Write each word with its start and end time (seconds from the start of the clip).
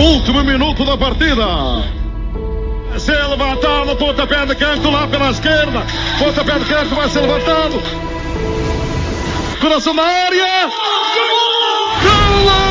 Último 0.00 0.42
minuto 0.42 0.82
da 0.82 0.96
partida. 0.96 1.44
Se 2.98 3.12
levantado, 3.12 3.94
pontapé 3.96 4.46
de 4.46 4.54
canto 4.54 4.90
lá 4.90 5.06
pela 5.06 5.30
esquerda. 5.30 5.84
Pontapé 6.18 6.58
de 6.58 6.64
canto 6.64 6.94
vai 6.94 7.08
ser 7.10 7.20
levantado. 7.20 7.82
Coração 9.60 9.94
da 9.94 10.02
área. 10.02 10.70
Golo! 12.02 12.69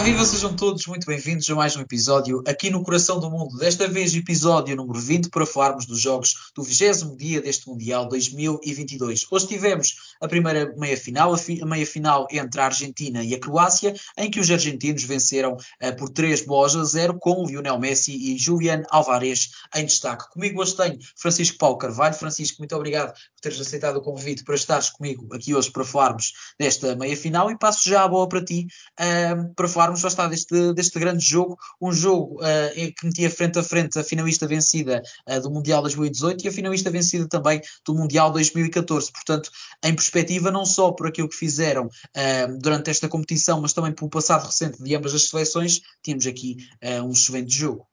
Olá, 0.00 0.08
viva, 0.08 0.24
sejam 0.24 0.56
todos 0.56 0.86
muito 0.86 1.06
bem-vindos 1.06 1.50
a 1.50 1.54
mais 1.54 1.76
um 1.76 1.82
episódio 1.82 2.42
aqui 2.46 2.70
no 2.70 2.82
Coração 2.82 3.20
do 3.20 3.30
Mundo. 3.30 3.58
Desta 3.58 3.86
vez, 3.86 4.14
episódio 4.14 4.74
número 4.74 4.98
20, 4.98 5.28
para 5.28 5.44
falarmos 5.44 5.84
dos 5.84 6.00
jogos 6.00 6.50
do 6.56 6.62
20 6.62 7.18
dia 7.18 7.42
deste 7.42 7.68
Mundial 7.68 8.08
2022. 8.08 9.26
Hoje 9.30 9.46
tivemos 9.46 10.09
a 10.20 10.28
primeira 10.28 10.72
meia-final, 10.76 11.32
a, 11.32 11.38
fi- 11.38 11.62
a 11.62 11.66
meia-final 11.66 12.26
entre 12.30 12.60
a 12.60 12.66
Argentina 12.66 13.22
e 13.22 13.34
a 13.34 13.40
Croácia, 13.40 13.94
em 14.16 14.30
que 14.30 14.40
os 14.40 14.50
argentinos 14.50 15.04
venceram 15.04 15.56
eh, 15.80 15.92
por 15.92 16.10
3 16.10 16.44
bolas 16.44 16.76
a 16.76 16.84
0, 16.84 17.18
com 17.18 17.46
Lionel 17.46 17.78
Messi 17.78 18.12
e 18.12 18.38
Julian 18.38 18.82
Alvarez 18.90 19.50
em 19.74 19.84
destaque. 19.84 20.30
Comigo 20.30 20.60
hoje 20.60 20.76
tenho 20.76 20.98
Francisco 21.16 21.58
Paulo 21.58 21.78
Carvalho. 21.78 22.14
Francisco, 22.14 22.58
muito 22.58 22.74
obrigado 22.76 23.12
por 23.12 23.40
teres 23.40 23.60
aceitado 23.60 23.96
o 23.96 24.02
convite 24.02 24.44
para 24.44 24.54
estares 24.54 24.90
comigo 24.90 25.28
aqui 25.34 25.54
hoje 25.54 25.70
para 25.70 25.84
falarmos 25.84 26.32
desta 26.58 26.94
meia-final 26.96 27.50
e 27.50 27.58
passo 27.58 27.88
já 27.88 28.04
a 28.04 28.08
bola 28.08 28.28
para 28.28 28.44
ti 28.44 28.66
uh, 29.00 29.54
para 29.54 29.68
falarmos, 29.68 30.02
lá 30.02 30.08
está, 30.08 30.26
deste, 30.26 30.72
deste 30.74 30.98
grande 30.98 31.24
jogo, 31.24 31.58
um 31.80 31.92
jogo 31.92 32.36
uh, 32.36 32.94
que 32.94 33.06
metia 33.06 33.30
frente 33.30 33.58
a 33.58 33.62
frente 33.62 33.98
a 33.98 34.04
finalista 34.04 34.46
vencida 34.46 35.02
uh, 35.28 35.40
do 35.40 35.50
Mundial 35.50 35.82
2018 35.82 36.44
e 36.44 36.48
a 36.48 36.52
finalista 36.52 36.90
vencida 36.90 37.28
também 37.28 37.60
do 37.86 37.94
Mundial 37.94 38.30
2014. 38.30 39.12
Portanto, 39.12 39.50
em 39.82 39.94
perspectiva, 39.94 40.09
não 40.52 40.64
só 40.64 40.92
por 40.92 41.06
aquilo 41.06 41.28
que 41.28 41.36
fizeram 41.36 41.86
uh, 41.86 42.58
durante 42.58 42.90
esta 42.90 43.08
competição, 43.08 43.60
mas 43.60 43.72
também 43.72 43.92
pelo 43.92 44.10
passado 44.10 44.46
recente 44.46 44.82
de 44.82 44.94
ambas 44.94 45.14
as 45.14 45.28
seleções, 45.28 45.80
tínhamos 46.02 46.26
aqui 46.26 46.56
uh, 46.82 47.04
um 47.04 47.12
excelente 47.12 47.54
jogo. 47.54 47.90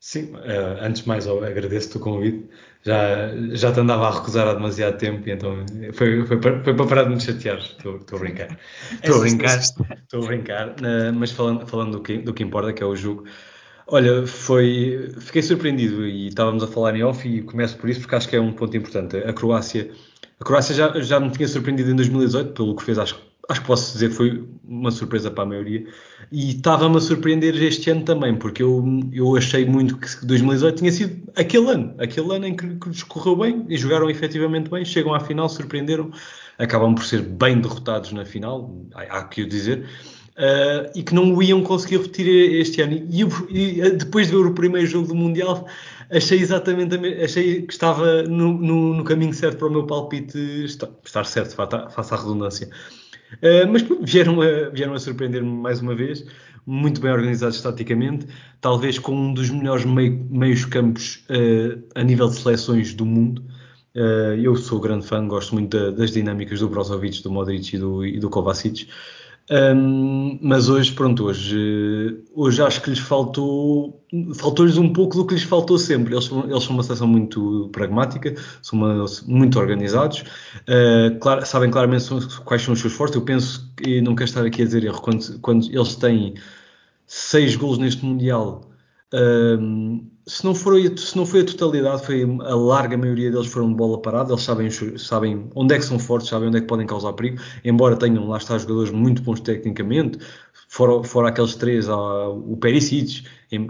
Sim, 0.00 0.32
eh, 0.44 0.78
antes 0.80 1.02
de 1.02 1.08
mais 1.08 1.26
agradeço-te 1.26 1.96
o 1.96 2.00
convite. 2.00 2.48
Já, 2.84 3.34
já 3.50 3.72
te 3.72 3.80
andava 3.80 4.06
a 4.06 4.14
recusar 4.14 4.46
há 4.46 4.54
demasiado 4.54 4.96
tempo 4.96 5.28
e 5.28 5.32
então 5.32 5.66
foi, 5.92 6.24
foi, 6.24 6.40
para, 6.40 6.62
foi 6.62 6.74
para 6.74 6.86
parar 6.86 7.02
de 7.02 7.10
me 7.10 7.20
chatear. 7.20 7.58
Estou, 7.58 7.96
estou 7.96 8.16
a 8.16 8.20
brincar. 8.20 8.58
Estou 9.02 9.16
a 9.16 9.20
brincar, 9.20 9.58
estou 9.58 10.22
a 10.22 10.26
brincar. 10.26 10.76
Mas 11.12 11.32
falando, 11.32 11.66
falando 11.66 11.92
do, 11.92 12.00
que, 12.00 12.18
do 12.18 12.32
que 12.32 12.44
importa, 12.44 12.72
que 12.72 12.82
é 12.82 12.86
o 12.86 12.94
jogo. 12.94 13.24
Olha, 13.90 14.26
foi, 14.26 15.14
fiquei 15.18 15.42
surpreendido 15.42 16.06
e 16.06 16.28
estávamos 16.28 16.62
a 16.62 16.66
falar 16.66 16.94
em 16.94 17.02
off 17.02 17.26
e 17.26 17.42
começo 17.42 17.76
por 17.78 17.88
isso 17.88 18.00
porque 18.00 18.14
acho 18.14 18.28
que 18.28 18.36
é 18.36 18.40
um 18.40 18.52
ponto 18.52 18.76
importante. 18.76 19.16
A 19.16 19.32
Croácia, 19.32 19.90
a 20.40 20.44
Croácia 20.44 20.74
já, 20.74 21.00
já 21.00 21.20
me 21.20 21.30
tinha 21.30 21.48
surpreendido 21.48 21.90
em 21.90 21.96
2018 21.96 22.52
pelo 22.52 22.76
que 22.76 22.84
fez, 22.84 22.98
acho, 22.98 23.20
acho 23.48 23.60
que 23.60 23.66
posso 23.66 23.92
dizer 23.92 24.10
que 24.10 24.14
foi 24.14 24.44
uma 24.64 24.90
surpresa 24.90 25.30
para 25.30 25.44
a 25.44 25.46
maioria 25.46 25.86
e 26.30 26.50
estava-me 26.50 26.96
a 26.96 27.00
surpreender 27.00 27.60
este 27.62 27.90
ano 27.90 28.02
também, 28.02 28.36
porque 28.36 28.62
eu, 28.62 28.84
eu 29.12 29.36
achei 29.36 29.64
muito 29.64 29.96
que 29.96 30.24
2018 30.24 30.76
tinha 30.76 30.92
sido 30.92 31.32
aquele 31.36 31.70
ano, 31.70 31.94
aquele 31.98 32.34
ano 32.34 32.46
em 32.46 32.56
que, 32.56 32.66
que 32.76 32.88
lhes 32.88 33.02
correu 33.02 33.36
bem 33.36 33.66
e 33.68 33.76
jogaram 33.76 34.08
efetivamente 34.08 34.70
bem, 34.70 34.84
chegam 34.84 35.14
à 35.14 35.20
final, 35.20 35.48
surpreenderam, 35.48 36.10
acabam 36.58 36.94
por 36.94 37.04
ser 37.04 37.22
bem 37.22 37.60
derrotados 37.60 38.12
na 38.12 38.24
final, 38.24 38.84
há, 38.94 39.18
há 39.18 39.24
que 39.24 39.42
o 39.42 39.48
dizer, 39.48 39.86
uh, 40.38 40.90
e 40.94 41.02
que 41.02 41.14
não 41.14 41.34
o 41.34 41.42
iam 41.42 41.62
conseguir 41.62 41.98
repetir 41.98 42.28
este 42.60 42.80
ano. 42.80 42.94
E, 42.94 43.22
e, 43.50 43.90
depois 43.90 44.28
de 44.28 44.36
ver 44.36 44.46
o 44.46 44.54
primeiro 44.54 44.86
jogo 44.86 45.08
do 45.08 45.14
Mundial, 45.14 45.66
achei 46.10 46.38
exatamente, 46.38 46.96
achei 47.22 47.62
que 47.62 47.72
estava 47.72 48.22
no, 48.22 48.52
no, 48.54 48.94
no 48.94 49.04
caminho 49.04 49.32
certo 49.32 49.58
para 49.58 49.68
o 49.68 49.70
meu 49.70 49.86
palpite 49.86 50.38
estar, 50.64 51.24
certo, 51.24 51.54
faça 51.54 52.14
a 52.14 52.18
redundância. 52.18 52.68
Uh, 53.42 53.70
mas 53.70 53.84
vieram 54.02 54.40
a, 54.40 54.70
vieram 54.70 54.94
a 54.94 54.98
surpreender-me 54.98 55.48
mais 55.48 55.80
uma 55.80 55.94
vez, 55.94 56.24
muito 56.66 57.00
bem 57.00 57.10
organizados 57.10 57.60
taticamente, 57.60 58.26
talvez 58.60 58.98
com 58.98 59.14
um 59.14 59.34
dos 59.34 59.50
melhores 59.50 59.84
meio, 59.84 60.26
meios 60.30 60.64
campos 60.64 61.24
uh, 61.30 61.82
a 61.94 62.02
nível 62.02 62.28
de 62.28 62.36
seleções 62.36 62.94
do 62.94 63.04
mundo. 63.04 63.42
Uh, 63.94 64.34
eu 64.40 64.54
sou 64.56 64.80
grande 64.80 65.06
fã, 65.06 65.26
gosto 65.26 65.54
muito 65.54 65.76
da, 65.76 65.90
das 65.90 66.12
dinâmicas 66.12 66.60
do 66.60 66.68
Brozovic, 66.68 67.22
do 67.22 67.30
Modric 67.30 67.74
e 67.74 67.78
do, 67.78 68.06
e 68.06 68.18
do 68.18 68.30
Kovacic. 68.30 68.88
Um, 69.50 70.38
mas 70.42 70.68
hoje, 70.68 70.92
pronto, 70.92 71.24
hoje, 71.24 72.22
hoje 72.34 72.62
acho 72.62 72.82
que 72.82 72.90
lhes 72.90 72.98
faltou, 72.98 74.04
faltou-lhes 74.34 74.76
um 74.76 74.92
pouco 74.92 75.16
do 75.16 75.26
que 75.26 75.34
lhes 75.34 75.42
faltou 75.42 75.78
sempre. 75.78 76.14
Eles, 76.14 76.30
eles 76.30 76.64
são 76.64 76.74
uma 76.74 76.82
seleção 76.82 77.08
muito 77.08 77.70
pragmática, 77.72 78.34
são 78.62 78.78
uma, 78.78 79.06
muito 79.26 79.58
organizados, 79.58 80.20
uh, 80.20 81.46
sabem 81.46 81.70
claramente 81.70 82.04
quais 82.44 82.62
são 82.62 82.74
os 82.74 82.80
seus 82.80 82.92
fortes. 82.92 83.16
Eu 83.16 83.22
penso, 83.22 83.72
e 83.86 84.00
não 84.02 84.14
quero 84.14 84.28
estar 84.28 84.44
aqui 84.44 84.62
a 84.62 84.64
dizer 84.66 84.84
erro, 84.84 85.00
quando, 85.00 85.38
quando 85.40 85.66
eles 85.66 85.96
têm 85.96 86.34
seis 87.06 87.56
golos 87.56 87.78
neste 87.78 88.04
Mundial, 88.04 88.67
se, 90.26 90.44
não 90.44 90.54
for, 90.54 90.74
se 90.98 91.16
não 91.16 91.24
foi 91.24 91.40
a 91.40 91.44
totalidade, 91.44 92.04
foi 92.04 92.22
a 92.24 92.54
larga 92.54 92.96
maioria 92.96 93.30
deles 93.30 93.46
foram 93.46 93.70
de 93.70 93.74
bola 93.74 94.00
parada, 94.00 94.32
eles 94.32 94.42
sabem, 94.42 94.68
sabem 94.70 95.48
onde 95.54 95.74
é 95.74 95.78
que 95.78 95.84
são 95.84 95.98
fortes, 95.98 96.28
sabem 96.28 96.48
onde 96.48 96.58
é 96.58 96.60
que 96.60 96.66
podem 96.66 96.86
causar 96.86 97.14
perigo, 97.14 97.40
embora 97.64 97.96
tenham 97.96 98.28
lá 98.28 98.36
está 98.36 98.58
jogadores 98.58 98.90
muito 98.90 99.22
bons 99.22 99.40
tecnicamente, 99.40 100.18
fora, 100.68 101.02
fora 101.02 101.28
aqueles 101.28 101.54
três, 101.54 101.88
o 101.88 102.56
Perisic, 102.60 103.24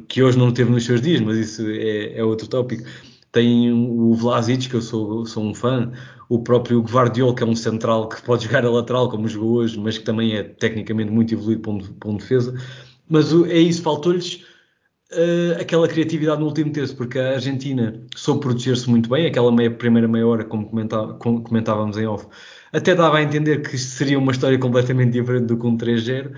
que 0.09 0.22
hoje 0.22 0.38
não 0.38 0.53
teve 0.53 0.71
nos 0.71 0.84
seus 0.84 1.00
dias, 1.00 1.21
mas 1.21 1.37
isso 1.38 1.62
é, 1.66 2.19
é 2.19 2.25
outro 2.25 2.49
tópico. 2.49 2.82
Tem 3.31 3.70
o 3.72 4.15
Vlasic, 4.15 4.69
que 4.69 4.75
eu 4.75 4.82
sou, 4.82 5.25
sou 5.26 5.44
um 5.44 5.55
fã, 5.55 5.93
o 6.28 6.43
próprio 6.43 6.81
Guardiol, 6.81 7.34
que 7.34 7.43
é 7.43 7.47
um 7.47 7.55
central 7.55 8.09
que 8.09 8.22
pode 8.22 8.44
jogar 8.44 8.65
a 8.65 8.70
lateral, 8.70 9.09
como 9.10 9.28
jogou 9.28 9.56
hoje, 9.59 9.78
mas 9.78 9.99
que 9.99 10.05
também 10.05 10.34
é 10.34 10.43
tecnicamente 10.43 11.10
muito 11.10 11.34
evoluído 11.34 11.60
para 11.60 11.72
um, 11.72 11.78
para 11.78 12.10
um 12.10 12.16
defesa. 12.16 12.55
Mas 13.09 13.32
é 13.32 13.59
isso, 13.59 13.82
faltou-lhes 13.82 14.44
uh, 15.12 15.60
aquela 15.60 15.88
criatividade 15.88 16.41
no 16.41 16.46
último 16.46 16.72
terço, 16.72 16.96
porque 16.96 17.19
a 17.19 17.34
Argentina 17.34 18.02
soube 18.14 18.41
proteger-se 18.41 18.88
muito 18.88 19.08
bem, 19.08 19.26
aquela 19.26 19.50
meia, 19.52 19.70
primeira 19.70 20.08
meia 20.08 20.26
hora, 20.26 20.44
como, 20.44 20.69
comentava, 20.69 21.14
como 21.14 21.42
comentávamos 21.42 21.96
em 21.96 22.06
off, 22.06 22.26
até 22.72 22.94
dava 22.94 23.19
a 23.19 23.22
entender 23.22 23.62
que 23.62 23.76
seria 23.78 24.19
uma 24.19 24.32
história 24.32 24.58
completamente 24.58 25.12
diferente 25.12 25.46
do 25.46 25.58
que 25.58 25.66
um 25.66 25.76
3-0, 25.76 26.30
uh, 26.30 26.34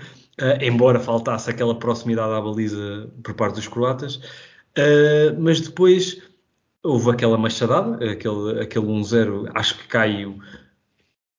embora 0.61 0.99
faltasse 0.99 1.49
aquela 1.49 1.77
proximidade 1.77 2.33
à 2.33 2.41
baliza 2.41 3.11
por 3.23 3.33
parte 3.33 3.55
dos 3.55 3.67
croatas, 3.67 4.15
uh, 4.15 5.39
mas 5.39 5.59
depois 5.61 6.21
houve 6.83 7.11
aquela 7.11 7.37
machadada, 7.37 8.11
aquele, 8.11 8.61
aquele 8.61 8.85
1-0, 8.85 9.51
acho 9.53 9.77
que 9.77 9.87
caiu 9.87 10.39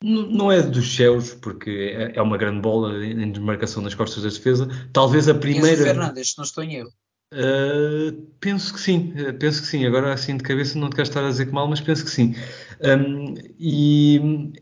não 0.05 0.51
é 0.51 0.61
dos 0.61 0.97
céus, 0.97 1.33
porque 1.33 1.95
é 2.13 2.21
uma 2.21 2.37
grande 2.37 2.61
bola 2.61 3.05
em 3.07 3.31
desmarcação 3.31 3.81
nas 3.83 3.95
costas 3.95 4.25
da 4.25 4.29
defesa. 4.29 4.69
Talvez 4.93 5.29
a 5.29 5.35
primeira. 5.35 5.75
Enzo 5.75 5.85
Fernandes, 5.85 6.35
não 6.37 6.45
estou 6.45 6.65
em 6.65 6.75
erro. 6.75 6.93
Uh, 7.33 8.13
penso 8.41 8.75
que 8.75 8.81
sim, 8.81 9.15
uh, 9.17 9.33
penso 9.33 9.63
que 9.63 9.67
sim. 9.69 9.87
Agora 9.87 10.13
assim 10.13 10.37
de 10.37 10.43
cabeça 10.43 10.79
não 10.79 10.91
te 10.91 10.97
quero 10.97 11.09
estar 11.09 11.25
a 11.25 11.31
dizer 11.31 11.47
que 11.47 11.53
mal, 11.53 11.67
mas 11.67 11.81
penso 11.81 12.05
que 12.05 12.11
sim. 12.11 12.35
Um, 12.83 13.35
e 13.59 14.53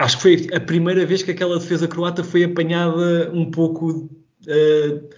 acho 0.00 0.16
que 0.16 0.22
foi 0.22 0.46
a 0.52 0.60
primeira 0.60 1.06
vez 1.06 1.22
que 1.22 1.30
aquela 1.30 1.58
defesa 1.58 1.86
croata 1.86 2.24
foi 2.24 2.42
apanhada 2.42 3.30
um 3.32 3.50
pouco 3.50 4.10
uh, 4.46 5.08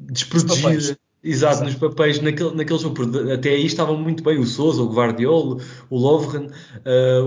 desprotegida. 0.00 0.74
Exato, 0.74 1.00
Exato, 1.20 1.64
nos 1.64 1.74
papéis, 1.74 2.20
naquele, 2.22 2.54
naquele 2.54 2.78
jogo, 2.78 3.02
até 3.34 3.50
aí 3.50 3.66
estavam 3.66 3.96
muito 3.96 4.22
bem 4.22 4.38
o 4.38 4.46
Souza, 4.46 4.80
o 4.80 4.92
Guardiol, 4.92 5.60
o 5.90 5.98
Lovren, 5.98 6.48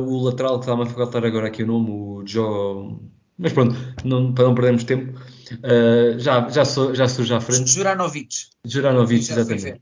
o 0.08 0.24
lateral 0.24 0.60
que 0.60 0.66
estava 0.66 0.84
a 0.84 0.86
faltar 0.86 1.26
agora 1.26 1.48
aqui 1.48 1.62
o 1.62 1.68
nome, 1.68 1.92
o 1.92 2.24
Joe. 2.26 2.96
Mas 3.38 3.52
pronto, 3.52 3.76
não, 4.06 4.34
para 4.34 4.46
não 4.46 4.56
perdermos 4.56 4.86
tempo, 4.86 5.20
uh, 5.56 6.20
já, 6.20 6.50
já, 6.50 6.66
sou, 6.66 6.94
já 6.94 7.08
surge 7.08 7.34
à 7.34 7.40
frente. 7.40 7.70
Juranovic. 7.70 8.48
Juranovic, 8.66 9.32
exatamente. 9.32 9.82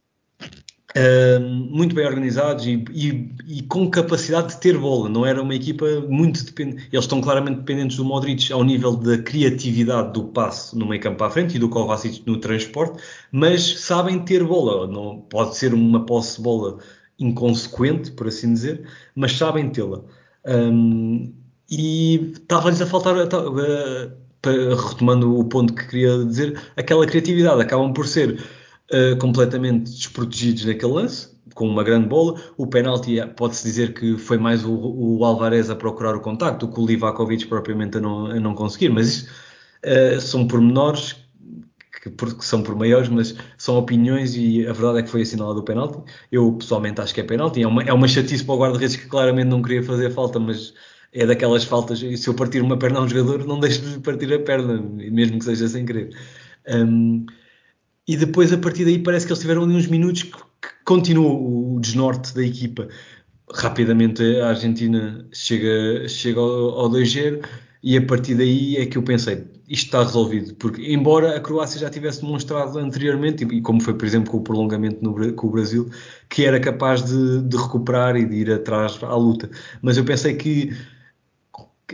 Uh, 0.97 1.40
muito 1.40 1.94
bem 1.94 2.03
organizados 2.07 2.66
e, 2.66 2.84
e, 2.91 3.35
e, 3.47 3.62
com 3.62 3.88
capacidade 3.92 4.56
de 4.56 4.60
ter 4.60 4.75
bola. 4.75 5.07
Não 5.07 5.24
era 5.24 5.39
uma 5.42 5.54
equipa 5.54 5.86
muito 6.07 6.44
dependente. 6.44 6.89
Eles 6.92 7.06
estão 7.06 7.21
claramente 7.21 7.60
dependentes 7.60 7.98
do 7.98 8.04
Modric 8.04 8.51
ao 8.51 8.63
nível 8.63 8.95
da 8.95 9.19
criatividade 9.19 10.13
do 10.13 10.24
passe 10.30 10.75
no 10.75 10.88
meio 10.88 11.00
campo 11.00 11.24
à 11.24 11.30
frente 11.30 11.56
e 11.56 11.60
do 11.60 11.69
Kovacic 11.69 12.24
no 12.25 12.38
transporte, 12.38 13.00
mas 13.31 13.81
sabem 13.81 14.19
ter 14.25 14.44
bola. 14.44 14.88
Não 14.88 15.21
pode 15.21 15.56
ser 15.57 15.75
uma 15.75 16.06
posse 16.07 16.38
de 16.38 16.44
bola 16.44 16.80
inconsequente, 17.19 18.12
por 18.12 18.27
assim 18.27 18.51
dizer, 18.54 18.88
mas 19.13 19.33
sabem 19.33 19.69
tê-la. 19.69 20.01
Um, 20.45 21.31
e 21.69 22.31
estava-lhes 22.33 22.81
a 22.81 22.88
faltar, 22.88 23.16
uh, 23.16 24.12
retomando 24.45 25.38
o 25.38 25.44
ponto 25.45 25.74
que 25.74 25.88
queria 25.88 26.24
dizer, 26.25 26.59
aquela 26.75 27.06
criatividade. 27.06 27.62
Acabam 27.62 27.94
por 27.94 28.07
ser 28.07 28.41
uh, 28.91 29.18
completamente 29.19 29.91
desprotegidos 29.91 30.65
naquele 30.65 30.94
lance, 30.94 31.30
com 31.53 31.68
uma 31.68 31.83
grande 31.83 32.07
bola. 32.07 32.39
O 32.57 32.68
penalti 32.68 33.18
pode-se 33.36 33.63
dizer 33.63 33.94
que 33.94 34.18
foi 34.18 34.38
mais 34.38 34.63
o, 34.63 34.71
o, 34.71 35.25
Alvarez 35.25 35.69
a 35.69 35.75
procurar 35.75 36.15
o 36.15 36.21
contacto 36.21 36.68
que 36.68 36.80
o 36.80 36.86
Livakovic 36.86 37.47
propriamente 37.47 37.97
a 37.97 38.01
não, 38.01 38.27
a 38.27 38.39
não 38.39 38.56
conseguir, 38.56 38.89
mas 38.89 39.07
isso 39.07 39.27
uh, 39.86 40.21
são 40.21 40.47
pormenores 40.47 41.15
que, 42.01 42.09
que, 42.09 42.45
são 42.45 42.63
por 42.63 42.75
maiores, 42.75 43.09
mas 43.09 43.35
são 43.57 43.77
opiniões 43.77 44.35
e 44.35 44.65
a 44.65 44.71
verdade 44.71 45.00
é 45.00 45.03
que 45.03 45.09
foi 45.09 45.21
assinalado 45.21 45.59
o 45.59 45.63
penalti. 45.63 46.01
Eu 46.31 46.53
pessoalmente 46.53 47.01
acho 47.01 47.13
que 47.13 47.19
é 47.19 47.24
penalti. 47.24 47.62
É 47.62 47.68
uma, 47.68 47.83
é 47.83 47.94
uma 47.94 48.07
chatice 48.07 48.44
para 48.44 48.56
o 48.56 48.59
guarda-redes 48.59 48.95
que 48.95 49.07
claramente 49.07 49.47
não 49.47 49.62
queria 49.62 49.83
fazer 49.83 50.09
falta, 50.12 50.39
mas 50.39 50.74
é 51.13 51.25
daquelas 51.25 51.63
faltas. 51.63 52.00
Se 52.00 52.27
eu 52.27 52.33
partir 52.33 52.61
uma 52.61 52.77
perna 52.77 53.00
a 53.00 53.03
um 53.03 53.09
jogador, 53.09 53.45
não 53.45 53.59
deixo 53.59 53.81
de 53.81 54.00
partir 54.00 54.33
a 54.33 54.39
perna, 54.39 54.81
mesmo 54.81 55.39
que 55.39 55.45
seja 55.45 55.67
sem 55.67 55.85
querer. 55.85 56.09
Um, 56.67 57.25
e 58.07 58.17
depois, 58.17 58.51
a 58.51 58.57
partir 58.57 58.85
daí, 58.85 59.00
parece 59.00 59.25
que 59.25 59.31
eles 59.31 59.41
tiveram 59.41 59.63
ali 59.63 59.75
uns 59.75 59.88
minutos 59.88 60.23
que, 60.23 60.31
que 60.31 60.69
continuou 60.85 61.75
o 61.75 61.79
desnorte 61.79 62.33
da 62.33 62.44
equipa. 62.44 62.88
Rapidamente 63.53 64.23
a 64.39 64.50
Argentina 64.50 65.27
chega, 65.31 66.07
chega 66.07 66.39
ao, 66.39 66.79
ao 66.79 66.89
2-0 66.89 67.44
e 67.81 67.97
a 67.97 68.06
partir 68.06 68.35
daí 68.35 68.75
é 68.77 68.85
que 68.85 68.97
eu 68.97 69.03
pensei, 69.03 69.45
isto 69.67 69.85
está 69.85 70.03
resolvido, 70.03 70.53
porque 70.56 70.91
embora 70.91 71.38
a 71.38 71.39
Croácia 71.39 71.79
já 71.79 71.89
tivesse 71.89 72.21
demonstrado 72.21 72.77
anteriormente, 72.77 73.45
e 73.45 73.61
como 73.61 73.81
foi 73.81 73.94
por 73.94 74.06
exemplo 74.06 74.31
com 74.31 74.38
o 74.38 74.41
prolongamento 74.41 75.01
no, 75.01 75.33
com 75.33 75.47
o 75.47 75.51
Brasil, 75.51 75.89
que 76.29 76.45
era 76.45 76.59
capaz 76.59 77.03
de, 77.03 77.41
de 77.41 77.56
recuperar 77.56 78.17
e 78.17 78.25
de 78.25 78.35
ir 78.35 78.51
atrás 78.51 79.01
à 79.01 79.15
luta, 79.15 79.50
mas 79.81 79.95
eu 79.97 80.03
pensei 80.03 80.33
que 80.33 80.71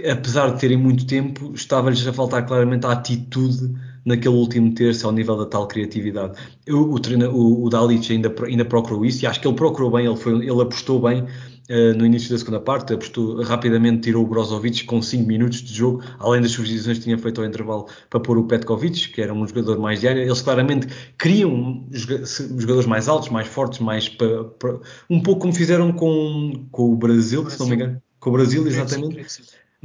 apesar 0.10 0.52
de 0.52 0.60
terem 0.60 0.78
muito 0.78 1.06
tempo, 1.06 1.54
estava-lhes 1.54 2.06
a 2.08 2.14
faltar 2.14 2.46
claramente 2.46 2.86
a 2.86 2.92
atitude 2.92 3.74
naquele 4.06 4.36
último 4.36 4.74
terço 4.74 5.06
ao 5.08 5.12
nível 5.12 5.36
da 5.38 5.46
tal 5.46 5.68
criatividade. 5.68 6.38
Eu, 6.66 6.92
o, 6.92 6.96
o, 6.96 7.66
o 7.66 7.70
Dalic 7.70 8.12
ainda, 8.12 8.34
ainda 8.46 8.66
procurou 8.66 9.06
isso 9.06 9.24
e 9.24 9.28
acho 9.28 9.42
que 9.42 9.48
ele 9.48 9.56
procurou 9.56 9.92
bem, 9.92 10.06
ele, 10.06 10.16
foi, 10.16 10.34
ele 10.34 10.62
apostou 10.62 11.02
bem 11.02 11.26
Uh, 11.68 11.98
no 11.98 12.06
início 12.06 12.30
da 12.30 12.38
segunda 12.38 12.60
parte, 12.60 12.94
apostou, 12.94 13.42
rapidamente 13.42 14.02
tirou 14.02 14.24
o 14.24 14.28
Brozovic 14.28 14.84
com 14.84 15.02
5 15.02 15.26
minutos 15.26 15.64
de 15.64 15.74
jogo, 15.74 16.04
além 16.20 16.40
das 16.40 16.52
substituições 16.52 17.00
que 17.00 17.06
tinha 17.06 17.18
feito 17.18 17.42
ao 17.42 17.48
intervalo 17.48 17.88
para 18.08 18.20
pôr 18.20 18.38
o 18.38 18.44
Petkovic, 18.44 19.10
que 19.10 19.20
era 19.20 19.34
um 19.34 19.48
jogador 19.48 19.80
mais 19.80 20.00
de 20.00 20.08
área. 20.08 20.22
Eles 20.22 20.44
claramente 20.44 20.88
queriam 21.18 21.84
jogadores 21.92 22.86
mais 22.86 23.08
altos, 23.08 23.30
mais 23.30 23.48
fortes, 23.48 23.80
mais 23.80 24.08
para, 24.08 24.44
para, 24.44 24.80
um 25.10 25.20
pouco 25.20 25.42
como 25.42 25.54
fizeram 25.54 25.92
com, 25.92 26.68
com 26.72 26.94
o 26.94 26.96
Brasil, 26.96 27.42
Brasil, 27.42 27.58
se 27.58 27.60
não 27.60 27.68
me 27.68 27.76
engano. 27.76 28.02
Com 28.20 28.30
o 28.30 28.34
Brasil, 28.34 28.68
exatamente 28.68 29.26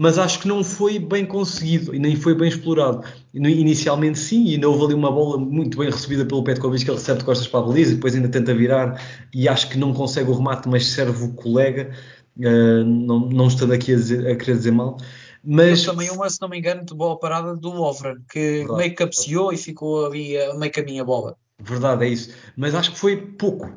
mas 0.00 0.16
acho 0.16 0.40
que 0.40 0.48
não 0.48 0.64
foi 0.64 0.98
bem 0.98 1.26
conseguido 1.26 1.94
e 1.94 1.98
nem 1.98 2.16
foi 2.16 2.34
bem 2.34 2.48
explorado. 2.48 3.06
Inicialmente 3.34 4.18
sim, 4.18 4.46
e 4.46 4.54
ainda 4.54 4.66
houve 4.66 4.84
ali 4.84 4.94
uma 4.94 5.12
bola 5.12 5.36
muito 5.36 5.76
bem 5.76 5.90
recebida 5.90 6.24
pelo 6.24 6.42
Petkovic 6.42 6.86
que 6.86 6.90
ele 6.90 6.96
recebe 6.96 7.18
de 7.18 7.24
costas 7.26 7.46
para 7.46 7.60
a 7.60 7.62
baliza 7.64 7.92
e 7.92 7.94
depois 7.96 8.14
ainda 8.14 8.30
tenta 8.30 8.54
virar 8.54 8.98
e 9.34 9.46
acho 9.46 9.68
que 9.68 9.76
não 9.76 9.92
consegue 9.92 10.30
o 10.30 10.32
remate, 10.32 10.70
mas 10.70 10.86
serve 10.86 11.22
o 11.22 11.34
colega, 11.34 11.90
uh, 12.38 12.82
não, 12.82 13.28
não 13.28 13.46
estando 13.48 13.74
aqui 13.74 13.92
a, 13.92 13.96
dizer, 13.96 14.26
a 14.26 14.34
querer 14.36 14.56
dizer 14.56 14.70
mal. 14.70 14.96
Mas 15.44 15.84
também 15.84 16.10
uma, 16.10 16.30
se 16.30 16.40
não 16.40 16.48
me 16.48 16.56
engano, 16.56 16.82
de 16.82 16.94
boa 16.94 17.18
parada 17.18 17.54
do 17.54 17.68
Lovren, 17.68 18.16
que 18.30 18.40
verdade, 18.40 18.78
meio 18.78 18.90
que 18.90 18.96
cabeceou 18.96 19.52
e 19.52 19.58
ficou 19.58 20.06
ali 20.06 20.34
a 20.40 20.54
meio 20.54 20.72
caminho 20.72 21.02
a 21.02 21.04
bola. 21.04 21.36
Verdade, 21.62 22.06
é 22.06 22.08
isso. 22.08 22.30
Mas 22.56 22.74
acho 22.74 22.92
que 22.92 22.98
foi 22.98 23.18
pouco 23.18 23.70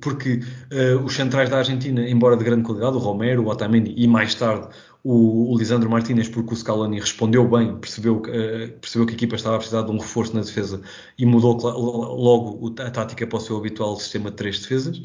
porque 0.00 0.40
uh, 0.72 1.02
os 1.04 1.14
centrais 1.14 1.48
da 1.48 1.58
Argentina, 1.58 2.08
embora 2.08 2.36
de 2.36 2.44
grande 2.44 2.62
qualidade, 2.62 2.96
o 2.96 3.00
Romero, 3.00 3.42
o 3.42 3.48
Otamendi 3.48 3.94
e 3.96 4.06
mais 4.06 4.34
tarde 4.34 4.68
o, 5.02 5.52
o 5.52 5.58
Lisandro 5.58 5.90
Martinez, 5.90 6.28
porque 6.28 6.52
o 6.52 6.56
Scaloni 6.56 7.00
respondeu 7.00 7.48
bem, 7.48 7.76
percebeu, 7.76 8.16
uh, 8.16 8.78
percebeu 8.80 9.06
que 9.06 9.12
a 9.12 9.16
equipa 9.16 9.36
estava 9.36 9.56
a 9.56 9.58
precisar 9.58 9.82
de 9.82 9.90
um 9.90 9.98
reforço 9.98 10.34
na 10.34 10.42
defesa 10.42 10.80
e 11.18 11.24
mudou 11.24 11.56
logo 11.56 12.74
a 12.80 12.90
tática 12.90 13.26
para 13.26 13.38
o 13.38 13.40
seu 13.40 13.56
habitual 13.56 13.96
sistema 13.96 14.30
de 14.30 14.36
três 14.36 14.60
defesas. 14.60 15.02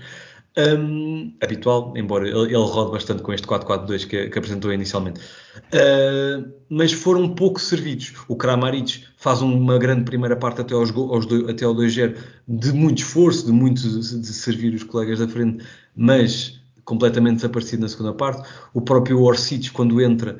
Um, 0.57 1.35
habitual, 1.43 1.93
embora 1.97 2.29
ele, 2.29 2.45
ele 2.45 2.55
rode 2.55 2.91
bastante 2.91 3.21
com 3.21 3.33
este 3.33 3.45
4-4-2 3.45 4.07
que, 4.07 4.29
que, 4.29 4.39
apresentou 4.39 4.71
inicialmente. 4.71 5.19
Uh, 5.19 6.49
mas 6.69 6.93
foram 6.93 7.35
pouco 7.35 7.59
servidos. 7.59 8.13
O 8.29 8.37
Kramaric 8.37 9.03
faz 9.17 9.41
uma 9.41 9.77
grande 9.77 10.05
primeira 10.05 10.35
parte 10.37 10.61
até, 10.61 10.73
aos, 10.73 10.91
aos 10.91 11.25
até 11.49 11.65
ao 11.65 11.75
2-0 11.75 12.15
de 12.47 12.71
muito 12.71 12.99
esforço, 12.99 13.45
de 13.45 13.51
muito 13.51 13.81
de, 13.81 14.19
de 14.19 14.27
servir 14.27 14.73
os 14.73 14.83
colegas 14.83 15.19
da 15.19 15.27
frente, 15.27 15.65
mas 15.93 16.61
completamente 16.85 17.37
desaparecido 17.37 17.81
na 17.81 17.89
segunda 17.89 18.13
parte. 18.13 18.47
O 18.73 18.79
próprio 18.79 19.21
Orsic, 19.21 19.71
quando 19.71 19.99
entra, 19.99 20.39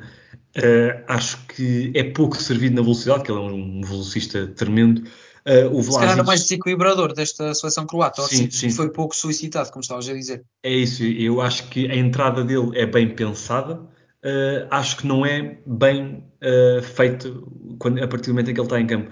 uh, 0.56 1.04
acho 1.08 1.44
que 1.48 1.92
é 1.94 2.04
pouco 2.04 2.40
servido 2.40 2.76
na 2.76 2.82
velocidade, 2.82 3.24
que 3.24 3.30
ele 3.30 3.40
é 3.40 3.42
um 3.42 3.80
velocista 3.82 4.46
tremendo. 4.46 5.02
Uh, 5.44 5.66
o 5.66 5.82
Vlasic... 5.82 5.92
Se 5.92 5.98
calhar 5.98 6.20
o 6.20 6.26
mais 6.26 6.42
desequilibrador 6.42 7.12
desta 7.12 7.52
seleção 7.54 7.86
croata, 7.86 8.22
sim, 8.22 8.50
sim. 8.50 8.70
foi 8.70 8.90
pouco 8.90 9.14
solicitado, 9.14 9.70
como 9.70 9.82
estavas 9.82 10.08
a 10.08 10.14
dizer. 10.14 10.44
É 10.62 10.72
isso, 10.72 11.04
eu 11.04 11.40
acho 11.40 11.68
que 11.68 11.90
a 11.90 11.94
entrada 11.94 12.42
dele 12.42 12.70
é 12.74 12.86
bem 12.86 13.08
pensada, 13.08 13.74
uh, 13.74 14.66
acho 14.70 14.98
que 14.98 15.06
não 15.06 15.26
é 15.26 15.58
bem 15.66 16.24
uh, 16.42 16.82
feito 16.82 17.52
quando, 17.78 18.02
a 18.02 18.08
partir 18.08 18.26
do 18.26 18.32
momento 18.32 18.50
em 18.50 18.54
que 18.54 18.60
ele 18.60 18.66
está 18.66 18.80
em 18.80 18.86
campo. 18.86 19.10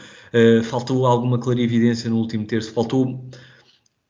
faltou 0.64 1.06
alguma 1.06 1.38
clarividência 1.38 2.08
no 2.08 2.16
último 2.16 2.46
terço, 2.46 2.72
faltou 2.72 3.28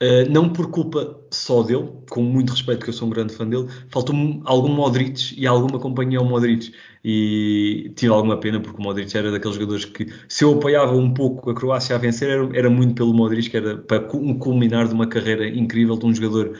Uh, 0.02 0.28
não 0.28 0.52
por 0.52 0.70
culpa 0.70 1.18
só 1.30 1.62
dele, 1.62 1.88
com 2.10 2.22
muito 2.22 2.50
respeito, 2.50 2.84
que 2.84 2.90
eu 2.90 2.94
sou 2.94 3.06
um 3.08 3.10
grande 3.10 3.32
fã 3.34 3.48
dele, 3.48 3.68
faltou-me 3.90 4.42
algum 4.44 4.68
Modric 4.68 5.34
e 5.38 5.46
alguma 5.46 5.78
companhia 5.78 6.18
ao 6.18 6.24
Modric. 6.24 6.74
E 7.04 7.92
tive 7.96 8.12
alguma 8.12 8.38
pena, 8.38 8.60
porque 8.60 8.78
o 8.80 8.82
Modric 8.82 9.16
era 9.16 9.30
daqueles 9.30 9.56
jogadores 9.56 9.84
que, 9.84 10.06
se 10.28 10.44
eu 10.44 10.54
apoiava 10.54 10.94
um 10.96 11.14
pouco 11.14 11.50
a 11.50 11.54
Croácia 11.54 11.94
a 11.94 11.98
vencer, 11.98 12.28
era, 12.30 12.58
era 12.58 12.70
muito 12.70 12.94
pelo 12.94 13.14
Modric, 13.14 13.48
que 13.50 13.56
era 13.56 13.78
para 13.78 14.08
um 14.16 14.38
culminar 14.38 14.88
de 14.88 14.94
uma 14.94 15.06
carreira 15.06 15.46
incrível 15.48 15.96
de 15.96 16.06
um 16.06 16.14
jogador 16.14 16.58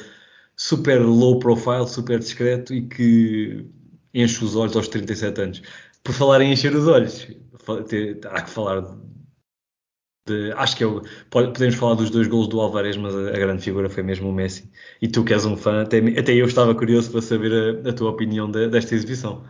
super 0.57 1.01
low 1.03 1.39
profile, 1.39 1.89
super 1.89 2.19
discreto 2.19 2.73
e 2.75 2.83
que 2.87 3.67
enche 4.15 4.45
os 4.45 4.55
olhos 4.57 4.77
aos 4.77 4.89
37 4.89 5.41
anos. 5.41 5.63
Por 6.03 6.15
falar 6.15 6.41
em 6.41 6.53
encher 6.53 6.75
os 6.75 6.87
olhos, 6.87 7.27
há 8.31 8.43
que 8.43 8.51
falar 8.51 8.87
de, 10.27 10.53
acho 10.53 10.77
que 10.77 10.85
eu, 10.85 11.03
podemos 11.31 11.75
falar 11.75 11.95
dos 11.95 12.11
dois 12.11 12.27
gols 12.27 12.49
do 12.49 12.61
Alvarez, 12.61 12.97
mas 12.97 13.15
a, 13.15 13.29
a, 13.29 13.33
grande 13.33 13.63
figura 13.63 13.91
foi 13.91 14.03
mesmo 14.03 14.29
o 14.29 14.33
Messi. 14.33 14.71
E 15.01 15.09
tu 15.09 15.25
que 15.25 15.35
és 15.35 15.45
um 15.45 15.57
fã, 15.57 15.83
até, 15.83 15.99
até 15.99 16.33
eu 16.33 16.47
estava 16.47 16.75
curioso 16.75 17.11
para 17.11 17.23
saber 17.23 17.85
a, 17.85 17.91
a 17.91 17.93
tua 17.93 18.11
opinião 18.11 18.51
de, 18.51 18.69
desta 18.69 18.95
exibição. 18.95 19.45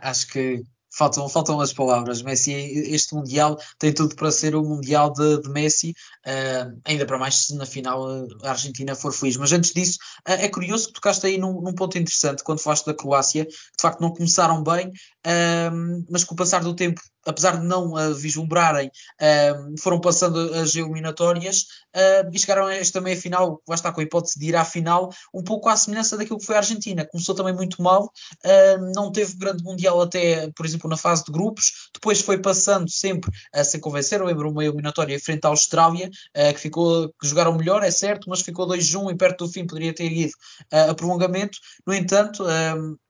Acho 0.00 0.28
que 0.28 0.62
faltam, 0.96 1.28
faltam 1.28 1.60
as 1.60 1.72
palavras. 1.72 2.22
Messi, 2.22 2.52
este 2.52 3.14
Mundial 3.14 3.58
tem 3.78 3.92
tudo 3.92 4.16
para 4.16 4.30
ser 4.30 4.54
o 4.54 4.62
Mundial 4.62 5.12
de, 5.12 5.42
de 5.42 5.48
Messi, 5.50 5.94
uh, 6.26 6.80
ainda 6.84 7.06
para 7.06 7.18
mais 7.18 7.46
se 7.46 7.54
na 7.54 7.64
final 7.64 8.06
a 8.42 8.50
Argentina 8.50 8.94
for 8.94 9.12
feliz. 9.12 9.36
Mas 9.36 9.52
antes 9.52 9.72
disso, 9.72 9.98
uh, 10.28 10.32
é 10.32 10.48
curioso 10.48 10.88
que 10.88 10.94
tocaste 10.94 11.26
aí 11.26 11.38
num, 11.38 11.60
num, 11.60 11.74
ponto 11.74 11.96
interessante 11.96 12.42
quando 12.42 12.60
falaste 12.60 12.86
da 12.86 12.94
Croácia, 12.94 13.44
que 13.44 13.52
de 13.52 13.82
facto 13.82 14.00
não 14.00 14.12
começaram 14.12 14.62
bem, 14.62 14.88
uh, 14.88 16.04
mas 16.10 16.24
com 16.24 16.34
o 16.34 16.36
passar 16.36 16.62
do 16.62 16.74
tempo 16.74 17.00
apesar 17.28 17.56
de 17.56 17.66
não 17.66 17.96
a 17.96 18.10
vislumbrarem, 18.10 18.88
foram 19.80 20.00
passando 20.00 20.38
as 20.54 20.76
eliminatórias 20.76 21.66
e 22.32 22.38
chegaram 22.38 22.66
a 22.66 22.74
esta 22.76 23.00
meia 23.00 23.16
final, 23.16 23.60
lá 23.68 23.74
está 23.74 23.90
com 23.90 24.00
a 24.00 24.04
hipótese 24.04 24.38
de 24.38 24.46
ir 24.46 24.54
à 24.54 24.64
final, 24.64 25.12
um 25.34 25.42
pouco 25.42 25.68
à 25.68 25.76
semelhança 25.76 26.16
daquilo 26.16 26.38
que 26.38 26.46
foi 26.46 26.54
a 26.54 26.58
Argentina. 26.58 27.04
Começou 27.04 27.34
também 27.34 27.52
muito 27.52 27.82
mal, 27.82 28.12
não 28.94 29.10
teve 29.10 29.34
grande 29.34 29.64
mundial 29.64 30.00
até, 30.00 30.52
por 30.54 30.64
exemplo, 30.64 30.88
na 30.88 30.96
fase 30.96 31.24
de 31.24 31.32
grupos, 31.32 31.90
depois 32.06 32.20
foi 32.20 32.38
passando 32.38 32.88
sempre 32.88 33.32
a 33.52 33.64
sem 33.64 33.80
convencer. 33.80 34.20
Eu 34.20 34.26
lembro 34.26 34.48
uma 34.48 34.64
eliminatória 34.64 35.18
frente 35.18 35.44
à 35.44 35.48
Austrália, 35.48 36.08
ah, 36.36 36.52
que 36.52 36.60
ficou, 36.60 37.08
que 37.20 37.26
jogaram 37.26 37.56
melhor, 37.56 37.82
é 37.82 37.90
certo, 37.90 38.30
mas 38.30 38.42
ficou 38.42 38.64
2-1 38.64 39.10
e 39.10 39.16
perto 39.16 39.44
do 39.44 39.52
fim 39.52 39.66
poderia 39.66 39.92
ter 39.92 40.12
ido 40.12 40.32
a 40.70 40.94
prolongamento. 40.94 41.58
No 41.84 41.92
entanto, 41.92 42.44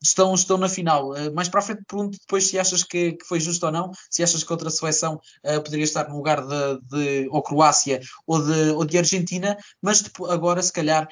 estão, 0.02 0.34
estão 0.34 0.56
na 0.56 0.68
final. 0.68 1.12
mais 1.34 1.48
para 1.48 1.60
a 1.60 1.62
frente, 1.62 1.82
pergunto 1.86 2.18
depois 2.18 2.48
se 2.48 2.58
achas 2.58 2.82
que, 2.82 3.12
que 3.12 3.26
foi 3.26 3.38
justo 3.38 3.66
ou 3.66 3.72
não 3.72 3.90
se 4.10 4.22
achas 4.22 4.42
que 4.42 4.52
outra 4.52 4.70
seleção 4.70 5.20
poderia 5.64 5.84
estar 5.84 6.08
no 6.08 6.16
lugar 6.16 6.40
de, 6.40 6.80
de 6.88 7.28
ou 7.30 7.42
Croácia 7.42 8.00
ou 8.26 8.42
de, 8.42 8.70
ou 8.70 8.84
de 8.84 8.96
Argentina, 8.96 9.56
mas 9.82 10.00
depois, 10.00 10.32
agora 10.32 10.62
se 10.62 10.72
calhar 10.72 11.06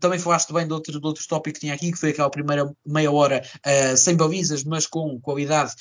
também 0.00 0.18
falaste 0.18 0.52
bem 0.52 0.66
de 0.66 0.72
outro, 0.72 1.00
de 1.00 1.06
outro 1.06 1.24
tópico 1.28 1.54
que 1.54 1.60
tinha 1.60 1.74
aqui, 1.74 1.92
que 1.92 1.98
foi 1.98 2.10
aquela 2.10 2.30
primeira 2.30 2.68
meia 2.84 3.12
hora 3.12 3.42
sem 3.96 4.16
balizas, 4.16 4.64
mas 4.64 4.86
com 4.86 5.20
qualidade 5.20 5.72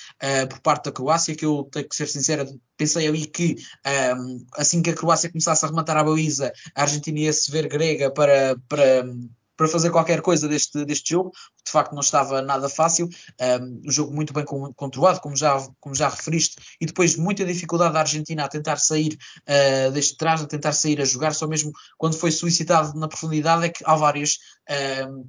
por 0.50 0.60
parte 0.60 0.86
da 0.86 0.91
Croácia, 0.91 1.14
que 1.36 1.45
eu 1.45 1.67
tenho 1.72 1.88
que 1.88 1.95
ser 1.95 2.07
sincera, 2.07 2.45
pensei 2.77 3.07
ali 3.07 3.25
que 3.25 3.55
assim 4.57 4.81
que 4.81 4.89
a 4.89 4.95
Croácia 4.95 5.31
começasse 5.31 5.63
a 5.63 5.67
rematar 5.69 5.98
a 5.98 6.03
baliza, 6.03 6.51
a 6.75 6.81
Argentina 6.81 7.19
ia 7.19 7.34
se 7.34 7.51
ver 7.51 7.67
grega 7.67 8.12
para, 8.12 8.57
para 8.67 9.05
para 9.57 9.67
fazer 9.67 9.89
qualquer 9.89 10.22
coisa 10.22 10.48
deste, 10.48 10.84
deste 10.86 11.12
jogo, 11.12 11.31
de 11.65 11.72
facto 11.72 11.93
não 11.93 12.01
estava 12.01 12.41
nada 12.41 12.67
fácil, 12.69 13.07
um, 13.62 13.81
um 13.88 13.91
jogo 13.91 14.13
muito 14.13 14.34
bem 14.34 14.43
controlado, 14.75 15.19
como 15.22 15.36
já, 15.36 15.65
como 15.79 15.95
já 15.95 16.10
referiste, 16.10 16.55
e 16.79 16.86
depois 16.86 17.15
muita 17.15 17.45
dificuldade 17.45 17.93
da 17.93 18.01
Argentina 18.01 18.43
a 18.43 18.50
tentar 18.50 18.77
sair 18.77 19.17
uh, 19.48 19.91
deste 19.91 20.17
trás, 20.17 20.41
a 20.41 20.48
tentar 20.48 20.74
sair 20.74 21.01
a 21.01 21.05
jogar, 21.05 21.34
só 21.34 21.48
mesmo 21.48 21.72
quando 21.98 22.17
foi 22.17 22.31
solicitado 22.31 22.98
na 23.00 23.07
profundidade 23.07 23.65
é 23.65 23.69
que 23.69 23.84
Alvarez 23.86 24.38
um, 25.10 25.25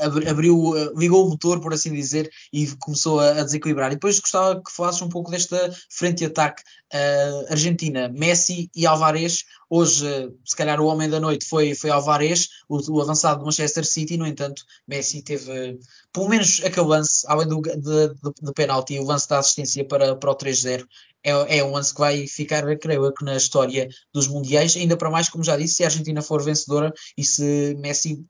abriu, 0.00 0.74
ligou 0.96 1.26
o 1.26 1.30
motor, 1.30 1.60
por 1.60 1.72
assim 1.72 1.92
dizer, 1.92 2.30
e 2.52 2.66
começou 2.76 3.20
a, 3.20 3.42
desequilibrar. 3.42 3.90
E 3.90 3.94
depois 3.94 4.20
gostava 4.20 4.62
que 4.62 4.72
falasses 4.72 5.02
um 5.02 5.08
pouco 5.08 5.30
desta 5.30 5.70
frente 5.90 6.18
de 6.18 6.26
ataque 6.26 6.62
uh, 6.92 7.50
Argentina, 7.50 8.08
Messi 8.08 8.70
e 8.74 8.86
Alvarez. 8.86 9.44
Hoje, 9.70 10.06
se 10.44 10.56
calhar, 10.56 10.80
o 10.80 10.86
homem 10.86 11.08
da 11.08 11.20
noite 11.20 11.46
foi, 11.46 11.74
foi 11.74 11.90
Alvarez, 11.90 12.48
o, 12.68 12.78
o 12.92 13.02
avançado 13.02 13.40
do 13.40 13.46
Manchester 13.46 13.84
City. 13.84 14.16
No 14.16 14.26
entanto, 14.26 14.62
Messi 14.86 15.22
teve, 15.22 15.78
pelo 16.12 16.28
menos, 16.28 16.62
aquele 16.64 16.86
lance, 16.86 17.26
além 17.28 17.48
do, 17.48 17.60
de, 17.60 18.08
de, 18.42 18.52
penalti, 18.54 18.98
o 18.98 19.04
lance 19.04 19.28
da 19.28 19.38
assistência 19.38 19.86
para, 19.86 20.16
para 20.16 20.30
o 20.30 20.36
3-0. 20.36 20.86
É, 21.22 21.58
é 21.58 21.64
um 21.64 21.72
lance 21.72 21.92
que 21.92 22.00
vai 22.00 22.26
ficar, 22.26 22.64
creio 22.78 23.04
eu, 23.04 23.12
na 23.22 23.36
história 23.36 23.88
dos 24.12 24.28
Mundiais. 24.28 24.76
Ainda 24.76 24.96
para 24.96 25.10
mais, 25.10 25.28
como 25.28 25.44
já 25.44 25.56
disse, 25.56 25.74
se 25.74 25.84
a 25.84 25.86
Argentina 25.86 26.22
for 26.22 26.42
vencedora 26.42 26.92
e 27.16 27.24
se 27.24 27.74
Messi 27.78 28.24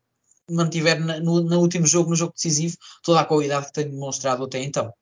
mantiver 0.50 1.00
no, 1.00 1.40
no 1.40 1.58
último 1.60 1.86
jogo, 1.86 2.10
no 2.10 2.16
jogo 2.16 2.32
decisivo, 2.34 2.76
toda 3.02 3.20
a 3.20 3.24
qualidade 3.24 3.66
que 3.66 3.72
tem 3.72 3.90
demonstrado 3.90 4.44
até 4.44 4.62
então. 4.62 4.92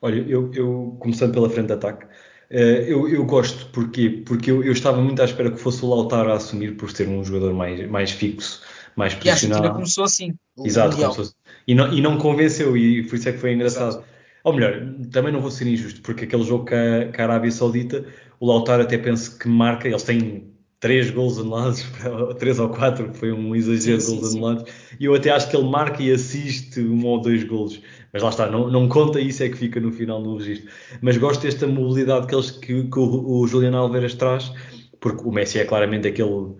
Olha, 0.00 0.20
eu, 0.28 0.52
eu 0.52 0.96
começando 1.00 1.32
pela 1.32 1.48
frente 1.48 1.68
de 1.68 1.72
ataque, 1.72 2.06
Uh, 2.50 2.84
eu, 2.86 3.08
eu, 3.08 3.24
gosto, 3.24 3.66
porquê? 3.72 4.22
Porque 4.24 4.50
eu, 4.50 4.62
eu, 4.62 4.72
estava 4.72 5.00
muito 5.00 5.20
à 5.20 5.24
espera 5.24 5.50
que 5.50 5.58
fosse 5.58 5.84
o 5.84 5.88
Lautaro 5.88 6.30
a 6.30 6.36
assumir 6.36 6.76
por 6.76 6.90
ser 6.90 7.08
um 7.08 7.24
jogador 7.24 7.52
mais, 7.52 7.88
mais 7.90 8.10
fixo, 8.10 8.62
mais 8.94 9.14
posicionado. 9.14 9.64
E 9.64 9.68
a 9.68 9.72
começou 9.72 10.04
assim. 10.04 10.34
Exato, 10.62 10.96
começou 10.96 11.22
assim. 11.22 11.32
E 11.66 11.74
não, 11.74 11.92
e 11.92 12.00
não 12.00 12.18
convenceu, 12.18 12.76
e 12.76 13.02
por 13.08 13.16
isso 13.16 13.28
é 13.28 13.32
que 13.32 13.38
foi 13.38 13.54
engraçado. 13.54 13.94
Exato. 13.94 14.04
Ou 14.44 14.52
melhor, 14.52 14.94
também 15.10 15.32
não 15.32 15.40
vou 15.40 15.50
ser 15.50 15.66
injusto, 15.66 16.02
porque 16.02 16.24
aquele 16.26 16.44
jogo 16.44 16.66
com 16.66 16.74
a, 16.74 17.12
com 17.12 17.22
a 17.22 17.24
Arábia 17.24 17.50
Saudita, 17.50 18.04
o 18.38 18.46
Lautaro 18.46 18.82
até 18.82 18.98
penso 18.98 19.38
que 19.38 19.48
marca, 19.48 19.88
eles 19.88 20.02
têm 20.02 20.53
três 20.84 21.10
gols 21.10 21.38
anulados, 21.38 21.82
três 22.38 22.58
ou 22.58 22.68
quatro, 22.68 23.10
foi 23.14 23.32
um 23.32 23.56
exagero 23.56 23.96
de 23.96 24.04
gols 24.04 24.28
sim, 24.28 24.36
anulados, 24.36 24.64
e 25.00 25.06
eu 25.06 25.14
até 25.14 25.30
acho 25.30 25.48
que 25.48 25.56
ele 25.56 25.66
marca 25.66 26.02
e 26.02 26.12
assiste 26.12 26.78
um 26.78 27.06
ou 27.06 27.22
dois 27.22 27.42
gols. 27.42 27.80
Mas 28.12 28.22
lá 28.22 28.28
está, 28.28 28.50
não, 28.50 28.70
não 28.70 28.86
conta 28.86 29.18
isso, 29.18 29.42
é 29.42 29.48
que 29.48 29.56
fica 29.56 29.80
no 29.80 29.90
final 29.90 30.20
no 30.20 30.36
registro. 30.36 30.70
Mas 31.00 31.16
gosto 31.16 31.40
desta 31.40 31.66
mobilidade 31.66 32.26
que, 32.26 32.34
eles, 32.34 32.50
que, 32.50 32.84
que 32.84 32.98
o, 32.98 33.26
o 33.26 33.46
Juliano 33.46 33.78
Alves 33.78 34.12
traz, 34.12 34.52
porque 35.00 35.26
o 35.26 35.32
Messi 35.32 35.58
é 35.58 35.64
claramente 35.64 36.06
aquele 36.06 36.28
uh, 36.28 36.54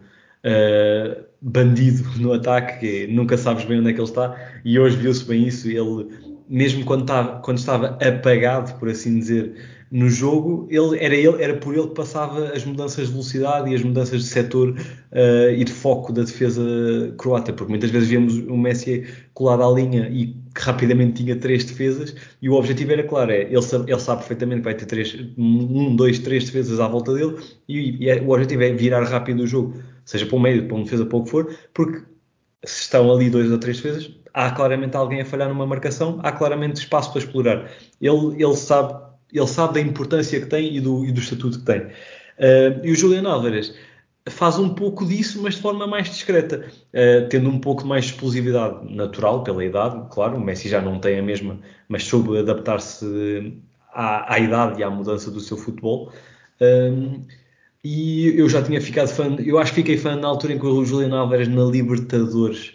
bandido 1.42 2.08
no 2.18 2.32
ataque, 2.32 2.80
que 2.80 3.06
nunca 3.12 3.36
sabes 3.36 3.66
bem 3.66 3.80
onde 3.80 3.90
é 3.90 3.92
que 3.92 4.00
ele 4.00 4.08
está, 4.08 4.34
e 4.64 4.78
hoje 4.78 4.96
viu-se 4.96 5.22
bem 5.26 5.46
isso. 5.46 5.68
Ele, 5.68 6.08
mesmo 6.48 6.82
quando, 6.86 7.02
estava, 7.02 7.40
quando 7.40 7.58
estava 7.58 7.98
apagado, 8.02 8.72
por 8.78 8.88
assim 8.88 9.18
dizer, 9.18 9.54
no 9.94 10.10
jogo, 10.10 10.66
ele, 10.68 10.98
era, 10.98 11.14
ele, 11.14 11.40
era 11.40 11.54
por 11.54 11.72
ele 11.72 11.86
que 11.86 11.94
passava 11.94 12.48
as 12.48 12.64
mudanças 12.64 13.06
de 13.06 13.12
velocidade 13.12 13.70
e 13.70 13.76
as 13.76 13.82
mudanças 13.84 14.22
de 14.22 14.26
setor 14.28 14.70
uh, 14.70 15.50
e 15.56 15.62
de 15.62 15.70
foco 15.70 16.12
da 16.12 16.22
defesa 16.22 17.14
croata, 17.16 17.52
porque 17.52 17.70
muitas 17.70 17.90
vezes 17.90 18.08
víamos 18.08 18.38
o 18.38 18.56
Messi 18.56 19.06
colado 19.32 19.62
à 19.62 19.70
linha 19.70 20.08
e 20.10 20.34
que 20.52 20.60
rapidamente 20.60 21.22
tinha 21.22 21.36
três 21.36 21.62
defesas 21.62 22.12
e 22.42 22.48
o 22.48 22.54
objetivo 22.54 22.90
era 22.90 23.04
claro, 23.04 23.30
é, 23.30 23.42
ele, 23.42 23.62
sabe, 23.62 23.88
ele 23.88 24.00
sabe 24.00 24.18
perfeitamente 24.18 24.62
que 24.62 24.64
vai 24.64 24.74
ter 24.74 24.86
três, 24.86 25.16
um, 25.38 25.94
dois, 25.94 26.18
três 26.18 26.44
defesas 26.46 26.80
à 26.80 26.88
volta 26.88 27.14
dele 27.14 27.36
e, 27.68 28.04
e 28.04 28.10
é, 28.10 28.20
o 28.20 28.30
objetivo 28.30 28.64
é 28.64 28.72
virar 28.72 29.04
rápido 29.04 29.44
o 29.44 29.46
jogo, 29.46 29.80
seja 30.04 30.26
para 30.26 30.36
o 30.36 30.40
meio, 30.40 30.66
para 30.66 30.74
uma 30.74 30.82
defesa, 30.82 31.06
para 31.06 31.18
o 31.18 31.22
que 31.22 31.30
for, 31.30 31.56
porque 31.72 32.02
se 32.64 32.80
estão 32.80 33.12
ali 33.12 33.30
dois 33.30 33.48
ou 33.48 33.58
três 33.58 33.76
defesas, 33.76 34.10
há 34.32 34.50
claramente 34.50 34.96
alguém 34.96 35.20
a 35.20 35.24
falhar 35.24 35.48
numa 35.48 35.64
marcação, 35.64 36.18
há 36.24 36.32
claramente 36.32 36.78
espaço 36.78 37.12
para 37.12 37.20
explorar. 37.20 37.70
Ele, 38.00 38.42
ele 38.42 38.56
sabe 38.56 39.03
ele 39.34 39.46
sabe 39.46 39.74
da 39.74 39.80
importância 39.80 40.40
que 40.40 40.46
tem 40.46 40.76
e 40.76 40.80
do, 40.80 41.04
e 41.04 41.12
do 41.12 41.20
estatuto 41.20 41.58
que 41.58 41.64
tem. 41.64 41.80
Uh, 41.80 42.80
e 42.84 42.92
o 42.92 42.94
Juliano 42.94 43.28
Álvares 43.28 43.74
faz 44.28 44.58
um 44.58 44.74
pouco 44.74 45.04
disso, 45.04 45.42
mas 45.42 45.54
de 45.54 45.60
forma 45.60 45.86
mais 45.86 46.08
discreta, 46.08 46.64
uh, 46.94 47.28
tendo 47.28 47.50
um 47.50 47.58
pouco 47.58 47.86
mais 47.86 48.04
de 48.04 48.12
explosividade 48.12 48.94
natural 48.94 49.42
pela 49.42 49.64
idade, 49.64 50.06
claro, 50.10 50.36
o 50.36 50.40
Messi 50.40 50.68
já 50.68 50.80
não 50.80 50.98
tem 50.98 51.18
a 51.18 51.22
mesma, 51.22 51.58
mas 51.88 52.04
soube 52.04 52.38
adaptar-se 52.38 53.60
à, 53.92 54.34
à, 54.34 54.38
idade 54.38 54.80
e 54.80 54.84
à 54.84 54.90
mudança 54.90 55.30
do 55.30 55.40
seu 55.40 55.56
futebol. 55.56 56.12
Um, 56.60 57.22
e 57.82 58.28
eu 58.38 58.48
já 58.48 58.62
tinha 58.62 58.80
ficado 58.80 59.08
fã, 59.08 59.36
eu 59.44 59.58
acho 59.58 59.72
que 59.72 59.80
fiquei 59.82 59.98
fã 59.98 60.16
na 60.16 60.28
altura 60.28 60.54
em 60.54 60.58
que 60.58 60.64
o 60.64 60.84
Juliano 60.84 61.16
Álvares 61.16 61.48
na 61.48 61.64
Libertadores 61.64 62.72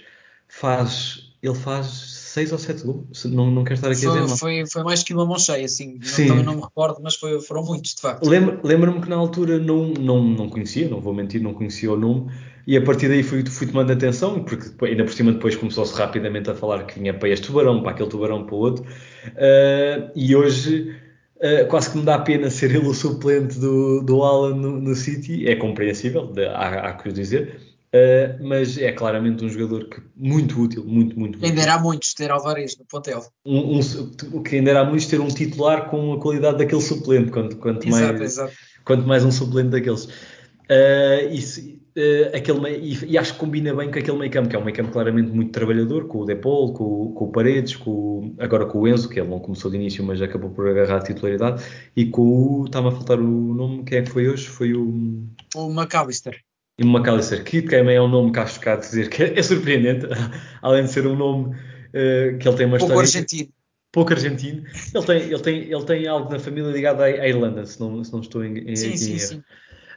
faz, 0.48 1.34
ele 1.42 1.56
faz 1.56 1.86
6 2.29 2.51
ou 2.51 2.57
7 2.57 2.83
gols. 2.83 3.25
Não, 3.25 3.50
não 3.50 3.63
quero 3.63 3.75
estar 3.75 3.91
aqui 3.91 4.01
foi, 4.01 4.19
a 4.19 4.21
dizer 4.21 4.38
foi, 4.38 4.65
foi, 4.67 4.83
mais 4.83 5.01
que 5.01 5.13
uma 5.13 5.25
mão 5.25 5.39
cheia, 5.39 5.65
assim. 5.65 6.00
Sim. 6.01 6.24
Não, 6.24 6.29
também 6.29 6.45
não 6.45 6.55
me 6.55 6.62
recordo, 6.62 7.00
mas 7.01 7.15
foi, 7.15 7.41
foram 7.41 7.63
muitos, 7.63 7.95
de 7.95 8.01
facto. 8.01 8.27
Lembro-me 8.27 9.01
que 9.01 9.09
na 9.09 9.15
altura 9.15 9.57
não, 9.57 9.88
não, 9.88 10.24
não 10.24 10.50
conhecia, 10.50 10.88
não 10.88 11.01
vou 11.01 11.13
mentir, 11.13 11.41
não 11.41 11.53
conhecia 11.53 11.91
o 11.91 11.98
nome. 11.98 12.31
E 12.67 12.77
a 12.77 12.83
partir 12.83 13.07
daí 13.07 13.24
fui, 13.24 13.43
fui 13.45 13.65
tomando 13.65 13.91
atenção, 13.91 14.43
porque 14.43 14.86
ainda 14.86 15.03
por 15.03 15.13
cima 15.13 15.31
depois 15.31 15.55
começou-se 15.55 15.93
rapidamente 15.95 16.51
a 16.51 16.55
falar 16.55 16.83
que 16.86 17.00
vinha 17.00 17.13
para 17.13 17.29
este 17.29 17.48
tubarão, 17.48 17.81
para 17.81 17.91
aquele 17.91 18.09
tubarão, 18.09 18.45
para 18.45 18.55
o 18.55 18.59
outro. 18.59 18.83
Uh, 18.83 20.12
e 20.15 20.36
hoje 20.36 20.95
uh, 21.38 21.67
quase 21.67 21.89
que 21.91 21.98
me 21.98 22.03
dá 22.03 22.19
pena 22.19 22.51
ser 22.51 22.69
ele 22.69 22.86
o 22.86 22.93
suplente 22.93 23.57
do, 23.57 24.01
do 24.01 24.21
Alan 24.21 24.55
no, 24.55 24.79
no 24.79 24.93
City. 24.93 25.48
É 25.48 25.55
compreensível, 25.55 26.31
há, 26.53 26.89
há 26.89 26.93
que 26.93 27.09
o 27.09 27.12
dizer 27.12 27.68
Uh, 27.89 28.38
mas 28.48 28.77
é 28.77 28.91
claramente 28.91 29.43
um 29.43 29.50
jogador 29.50 29.89
que 29.89 30.00
muito 30.15 30.62
útil, 30.62 30.84
muito, 30.86 31.17
muito, 31.17 31.39
muito 31.39 31.46
Ainda 31.46 31.62
era 31.63 31.79
muitos 31.79 32.13
ter 32.13 32.29
Alvarez 32.29 32.77
no 32.77 32.86
plantel. 32.86 33.25
Um, 33.43 33.79
um, 33.79 34.43
que 34.43 34.58
ainda 34.58 34.69
era 34.69 34.84
muitos 34.84 35.08
ter 35.08 35.19
um 35.19 35.27
titular 35.27 35.89
com 35.89 36.13
a 36.13 36.22
qualidade 36.22 36.60
daquele 36.60 36.81
suplente, 36.81 37.31
quanto, 37.31 37.58
quanto, 37.58 37.88
exato, 37.88 38.19
mais, 38.19 38.22
exato. 38.22 38.53
quanto 38.86 39.08
mais 39.08 39.25
um 39.25 39.31
suplente 39.31 39.69
daqueles. 39.69 40.05
Uh, 40.05 41.31
isso, 41.31 41.62
uh, 41.62 42.38
aquele, 42.38 42.77
e, 42.77 43.13
e, 43.13 43.17
acho 43.17 43.34
que 43.34 43.39
combina 43.39 43.74
bem 43.74 43.89
com 43.89 43.98
aquele 43.98 44.17
meio 44.19 44.31
campo, 44.31 44.50
que 44.50 44.55
é 44.55 44.60
um 44.60 44.63
meio 44.63 44.77
campo 44.77 44.91
claramente 44.91 45.31
muito 45.31 45.51
trabalhador, 45.51 46.05
com 46.05 46.19
o 46.19 46.25
Depol, 46.25 46.72
com, 46.74 47.12
com 47.13 47.25
o 47.25 47.31
Paredes, 47.31 47.75
com, 47.75 48.36
agora 48.38 48.67
com 48.67 48.81
o 48.81 48.88
Enzo, 48.88 49.10
que 49.10 49.19
ele 49.19 49.29
não 49.29 49.39
começou 49.39 49.72
de 49.72 49.77
início, 49.77 50.03
mas 50.03 50.22
acabou 50.22 50.51
por 50.51 50.69
agarrar 50.69 50.98
a 50.98 51.01
titularidade, 51.01 51.63
e 51.96 52.05
com 52.05 52.22
o, 52.22 52.65
está-me 52.65 52.89
a 52.89 52.91
faltar 52.91 53.19
o 53.19 53.24
nome, 53.55 53.84
quem 53.84 53.98
é 53.98 54.01
que 54.03 54.12
foi 54.12 54.29
hoje? 54.29 54.48
Foi 54.48 54.75
o... 54.75 55.24
O 55.55 55.72
McAllister 55.72 56.39
e 56.79 56.86
McAllister, 56.86 57.43
que 57.43 57.62
também 57.62 57.98
é 57.98 58.01
um 58.01 58.07
nome 58.07 58.31
que 58.31 58.39
acho 58.39 58.59
que 58.59 58.69
há 58.69 58.75
de 58.77 58.81
dizer 58.81 59.09
que 59.09 59.21
é, 59.21 59.43
surpreendente, 59.43 60.07
além 60.62 60.86
de 60.86 60.91
ser 60.91 61.05
um 61.05 61.15
nome 61.15 61.55
uh, 61.55 62.38
que 62.38 62.48
ele 62.48 62.57
tem 62.57 62.65
uma 62.65 62.77
pouco 62.77 62.93
história. 62.93 63.01
argentino. 63.01 63.50
Pouco 63.91 64.13
argentino. 64.13 64.63
Ele 64.93 65.05
tem, 65.05 65.21
ele, 65.24 65.39
tem, 65.39 65.57
ele 65.71 65.83
tem 65.83 66.07
algo 66.07 66.31
na 66.31 66.39
família 66.39 66.71
ligado 66.71 67.01
à, 67.01 67.05
à 67.05 67.27
Irlanda, 67.27 67.65
se 67.65 67.79
não, 67.79 68.01
se 68.03 68.13
não 68.13 68.21
estou 68.21 68.45
em, 68.45 68.71
em 68.71 68.75
Sim, 68.75 68.95
sim, 68.95 69.19
sim. 69.19 69.43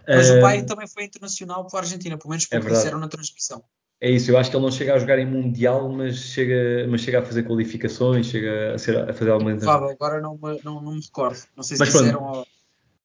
Mas 0.09 0.29
uh, 0.31 0.39
o 0.39 0.41
pai 0.41 0.65
também 0.65 0.89
foi 0.89 1.05
internacional 1.05 1.67
para 1.67 1.81
a 1.81 1.83
Argentina, 1.83 2.19
pelo 2.19 2.31
menos 2.31 2.47
porque 2.47 2.67
é 2.67 2.71
disseram 2.71 2.99
na 2.99 3.07
transmissão. 3.07 3.63
É 4.01 4.11
isso, 4.11 4.33
eu 4.33 4.37
acho 4.37 4.51
que 4.51 4.57
ele 4.57 4.65
não 4.65 4.73
chega 4.73 4.95
a 4.95 4.99
jogar 4.99 5.21
em 5.21 5.27
Mundial, 5.27 5.89
mas 5.89 6.17
chega, 6.17 6.89
mas 6.89 7.03
chega 7.03 7.21
a 7.21 7.23
fazer 7.23 7.45
qualificações, 7.45 8.27
chega 8.27 8.75
a, 8.75 8.79
ser, 8.79 8.99
a 8.99 9.15
fazer 9.15 9.31
alguma. 9.31 9.53
agora 9.53 10.21
não 10.21 10.35
me, 10.35 10.61
não, 10.65 10.83
não 10.83 10.95
me 10.97 11.01
recordo. 11.01 11.39
Não 11.57 11.63
sei 11.63 11.77
se 11.77 11.81
mas 11.85 11.93
disseram. 11.93 12.19
Pronto, 12.19 12.49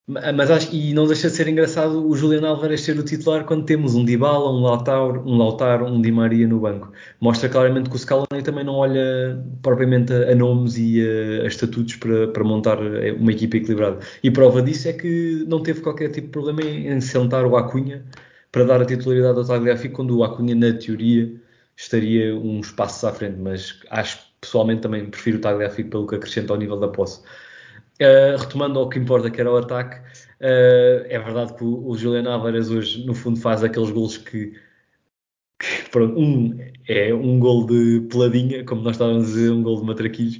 mas 0.07 0.49
acho, 0.49 0.73
e 0.73 0.93
não 0.93 1.05
deixa 1.05 1.29
de 1.29 1.35
ser 1.35 1.49
engraçado 1.49 2.07
o 2.07 2.15
Juliano 2.15 2.47
Alvarez 2.47 2.79
ser 2.79 2.97
o 2.97 3.03
titular 3.03 3.43
quando 3.43 3.65
temos 3.65 3.93
um 3.93 4.05
Dybala, 4.05 4.49
um 4.51 4.61
Lautaro, 4.61 5.21
um 5.25 5.37
Lautaro, 5.37 5.85
um 5.85 6.01
Di 6.01 6.13
Maria 6.13 6.47
no 6.47 6.61
banco. 6.61 6.93
Mostra 7.19 7.49
claramente 7.49 7.89
que 7.89 7.95
o 7.97 7.99
Scaloni 7.99 8.41
também 8.41 8.63
não 8.63 8.75
olha 8.75 9.37
propriamente 9.61 10.13
a, 10.13 10.33
nomes 10.33 10.77
e 10.77 11.01
a, 11.01 11.43
a 11.43 11.47
estatutos 11.47 11.97
para, 11.97 12.29
para, 12.29 12.41
montar 12.41 12.77
eh, 12.81 13.11
uma 13.11 13.33
equipa 13.33 13.57
equilibrada. 13.57 13.99
E 14.23 14.31
prova 14.31 14.61
disso 14.61 14.87
é 14.87 14.93
que 14.93 15.43
não 15.45 15.61
teve 15.61 15.81
qualquer 15.81 16.09
tipo 16.09 16.27
de 16.27 16.31
problema 16.31 16.61
em, 16.61 16.87
em 16.87 17.01
sentar 17.01 17.45
o 17.45 17.57
Acunha 17.57 18.05
para 18.49 18.63
dar 18.63 18.81
a 18.81 18.85
titularidade 18.85 19.37
ao 19.39 19.45
Tagliafico, 19.45 19.95
quando 19.97 20.17
o 20.17 20.23
Acunha, 20.23 20.55
na 20.55 20.71
teoria, 20.71 21.29
estaria 21.75 22.33
uns 22.33 22.71
passos 22.71 23.03
à 23.03 23.11
frente. 23.11 23.37
Mas 23.39 23.79
acho 23.89 24.19
pessoalmente 24.39 24.81
também 24.81 25.05
prefiro 25.05 25.37
o 25.37 25.41
Tagliafico 25.41 25.89
pelo 25.89 26.07
que 26.07 26.15
acrescenta 26.15 26.53
ao 26.53 26.59
nível 26.59 26.79
da 26.79 26.87
posse. 26.87 27.21
Uh, 27.99 28.37
retomando 28.37 28.77
ao 28.77 28.89
que 28.89 28.99
importa, 28.99 29.31
que 29.31 29.41
era 29.41 29.51
o 29.51 29.57
ataque, 29.57 29.99
uh, 29.99 31.05
é 31.09 31.19
verdade 31.19 31.55
que 31.55 31.63
o, 31.63 31.87
o 31.87 31.97
Juliano 31.97 32.29
Álvares 32.29 32.69
hoje, 32.69 33.03
no 33.05 33.15
fundo, 33.15 33.39
faz 33.39 33.63
aqueles 33.63 33.89
golos 33.89 34.17
que, 34.17 34.51
que 34.51 34.59
pronto, 35.91 36.19
um 36.19 36.57
é 36.87 37.13
um 37.13 37.37
gol 37.37 37.65
de 37.65 38.07
peladinha, 38.09 38.63
como 38.63 38.81
nós 38.81 38.93
estávamos 38.93 39.23
a 39.23 39.27
dizer, 39.27 39.51
um 39.51 39.61
gol 39.61 39.81
de 39.81 39.85
matraquilhos. 39.85 40.39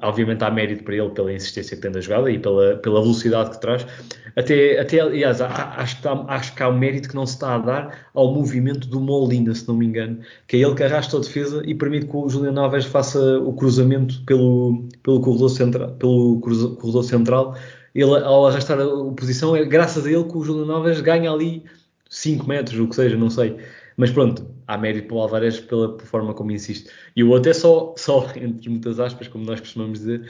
Obviamente 0.00 0.42
há 0.42 0.50
mérito 0.50 0.84
para 0.84 0.96
ele 0.96 1.10
pela 1.10 1.32
insistência 1.32 1.76
que 1.76 1.82
tem 1.82 1.92
da 1.92 2.00
jogada 2.00 2.30
e 2.30 2.38
pela, 2.38 2.76
pela 2.76 3.02
velocidade 3.02 3.50
que 3.50 3.60
traz. 3.60 3.86
Até, 4.34 4.80
até 4.80 5.00
aliás, 5.00 5.42
acho 5.42 6.00
que, 6.00 6.08
há, 6.08 6.12
acho 6.28 6.54
que 6.54 6.62
há 6.62 6.68
um 6.70 6.78
mérito 6.78 7.10
que 7.10 7.14
não 7.14 7.26
se 7.26 7.34
está 7.34 7.56
a 7.56 7.58
dar 7.58 8.08
ao 8.14 8.32
movimento 8.32 8.88
do 8.88 9.00
Molina, 9.00 9.54
se 9.54 9.68
não 9.68 9.76
me 9.76 9.84
engano, 9.84 10.20
que 10.46 10.56
é 10.56 10.60
ele 10.60 10.74
que 10.74 10.82
arrasta 10.82 11.18
a 11.18 11.20
defesa 11.20 11.62
e 11.66 11.74
permite 11.74 12.06
que 12.06 12.16
o 12.16 12.26
Juliano 12.26 12.60
Alves 12.62 12.86
faça 12.86 13.38
o 13.40 13.52
cruzamento 13.52 14.22
pelo, 14.24 14.88
pelo, 15.02 15.20
corredor, 15.20 15.50
central, 15.50 15.90
pelo 15.92 16.40
corredor 16.40 17.04
central. 17.04 17.54
Ele, 17.94 18.16
ao 18.16 18.46
arrastar 18.46 18.80
a 18.80 18.86
posição, 19.14 19.54
é 19.54 19.62
graças 19.66 20.06
a 20.06 20.10
ele 20.10 20.24
que 20.24 20.38
o 20.38 20.42
Juliano 20.42 20.72
Alves 20.72 21.02
ganha 21.02 21.30
ali 21.30 21.64
5 22.08 22.48
metros, 22.48 22.80
o 22.80 22.88
que 22.88 22.96
seja, 22.96 23.16
não 23.16 23.28
sei. 23.28 23.58
Mas 23.96 24.10
pronto, 24.10 24.46
há 24.66 24.78
mérito 24.78 25.08
para 25.08 25.16
o 25.16 25.20
Alvarez 25.20 25.60
pela 25.60 25.98
forma 26.00 26.34
como 26.34 26.50
insiste. 26.50 26.90
E 27.14 27.22
o 27.22 27.30
outro 27.30 27.50
é 27.50 27.54
só, 27.54 27.94
só, 27.96 28.26
entre 28.36 28.68
muitas 28.70 28.98
aspas, 28.98 29.28
como 29.28 29.44
nós 29.44 29.60
costumamos 29.60 30.00
dizer, 30.00 30.28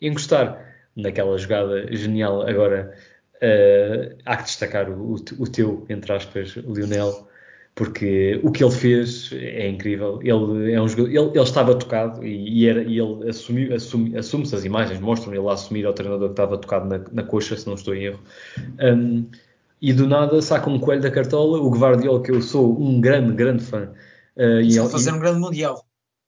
encostar 0.00 0.64
naquela 0.96 1.36
jogada 1.38 1.94
genial. 1.94 2.46
Agora, 2.46 2.94
uh, 3.36 4.16
há 4.24 4.36
que 4.36 4.44
destacar 4.44 4.90
o, 4.90 5.14
o, 5.14 5.46
teu, 5.46 5.86
entre 5.88 6.12
aspas, 6.12 6.56
Lionel, 6.56 7.28
porque 7.74 8.40
o 8.42 8.50
que 8.50 8.64
ele 8.64 8.72
fez 8.72 9.30
é 9.32 9.68
incrível. 9.68 10.18
Ele 10.20 10.72
é 10.72 10.80
um 10.82 10.88
jogador, 10.88 11.10
ele, 11.10 11.30
ele 11.30 11.40
estava 11.40 11.74
tocado 11.76 12.26
e, 12.26 12.62
e, 12.62 12.68
era, 12.68 12.82
e 12.82 12.98
ele 12.98 13.28
assumiu, 13.28 13.72
assume, 13.72 14.16
assume-se 14.16 14.54
as 14.56 14.64
imagens, 14.64 14.98
mostram 14.98 15.32
ele 15.32 15.46
a 15.48 15.52
assumir 15.52 15.86
ao 15.86 15.92
treinador 15.92 16.28
que 16.28 16.32
estava 16.32 16.58
tocado 16.58 16.88
na, 16.88 16.98
na 17.12 17.22
coxa, 17.22 17.56
se 17.56 17.66
não 17.66 17.74
estou 17.74 17.94
em 17.94 18.06
erro. 18.06 18.20
Um, 18.82 19.26
e 19.80 19.92
do 19.92 20.06
nada 20.06 20.40
saca 20.42 20.68
um 20.68 20.78
coelho 20.78 21.02
da 21.02 21.10
cartola, 21.10 21.58
o 21.58 21.70
Guardiola, 21.70 22.22
que 22.22 22.30
eu 22.30 22.40
sou 22.42 22.80
um 22.80 23.00
grande, 23.00 23.32
grande 23.34 23.64
fã. 23.64 23.92
Uh, 24.36 24.60
e 24.60 24.78
ele, 24.78 24.88
fazer 24.88 25.12
um 25.12 25.18
grande 25.18 25.40
mundial. 25.40 25.84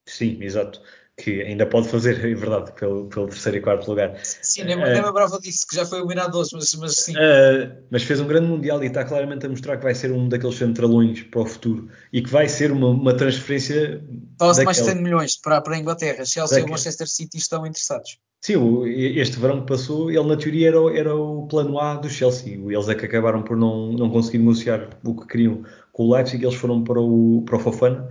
Sim, 0.06 0.38
exato 0.42 0.80
que 1.22 1.42
ainda 1.42 1.66
pode 1.66 1.88
fazer, 1.88 2.16
é 2.24 2.34
verdade, 2.34 2.72
pelo, 2.72 3.06
pelo 3.08 3.28
terceiro 3.28 3.58
e 3.58 3.60
quarto 3.60 3.88
lugar. 3.88 4.18
Sim, 4.22 4.64
nem, 4.64 4.76
uh, 4.76 4.80
nem 4.80 4.94
me 4.94 5.06
lembrava 5.06 5.38
disso, 5.38 5.66
que 5.68 5.76
já 5.76 5.84
foi 5.84 5.98
eliminado 5.98 6.34
hoje, 6.36 6.50
mas, 6.54 6.74
mas 6.74 6.92
sim. 6.96 7.12
Uh, 7.12 7.84
mas 7.90 8.02
fez 8.02 8.20
um 8.20 8.26
grande 8.26 8.48
Mundial 8.50 8.82
e 8.82 8.86
está 8.86 9.04
claramente 9.04 9.46
a 9.46 9.48
mostrar 9.48 9.76
que 9.76 9.84
vai 9.84 9.94
ser 9.94 10.10
um 10.10 10.28
daqueles 10.28 10.56
centralões 10.56 11.22
para 11.22 11.40
o 11.40 11.46
futuro 11.46 11.88
e 12.12 12.22
que 12.22 12.30
vai 12.30 12.48
ser 12.48 12.72
uma, 12.72 12.88
uma 12.88 13.14
transferência. 13.14 14.02
Fala-se 14.38 14.64
mais 14.64 14.78
de 14.78 14.84
100 14.84 14.94
milhões 14.96 15.36
para, 15.36 15.60
para 15.60 15.76
a 15.76 15.78
Inglaterra. 15.78 16.24
Chelsea 16.24 16.60
e 16.60 16.62
o 16.62 16.68
Manchester 16.68 17.06
City 17.06 17.36
estão 17.36 17.66
interessados. 17.66 18.18
Sim, 18.40 18.86
este 18.86 19.38
verão 19.38 19.60
que 19.60 19.66
passou, 19.66 20.10
ele 20.10 20.26
na 20.26 20.36
teoria 20.36 20.68
era, 20.68 20.98
era 20.98 21.14
o 21.14 21.46
plano 21.46 21.78
A 21.78 21.96
do 21.96 22.08
Chelsea. 22.08 22.54
Eles 22.54 22.88
é 22.88 22.94
que 22.94 23.04
acabaram 23.04 23.42
por 23.42 23.54
não, 23.54 23.92
não 23.92 24.08
conseguir 24.08 24.38
negociar 24.38 24.88
o 25.04 25.14
que 25.14 25.26
queriam 25.26 25.62
com 25.92 26.04
o 26.04 26.14
Leipzig, 26.14 26.42
eles 26.42 26.54
foram 26.54 26.82
para 26.82 26.98
o, 26.98 27.42
para 27.44 27.56
o 27.56 27.58
Fofana. 27.58 28.08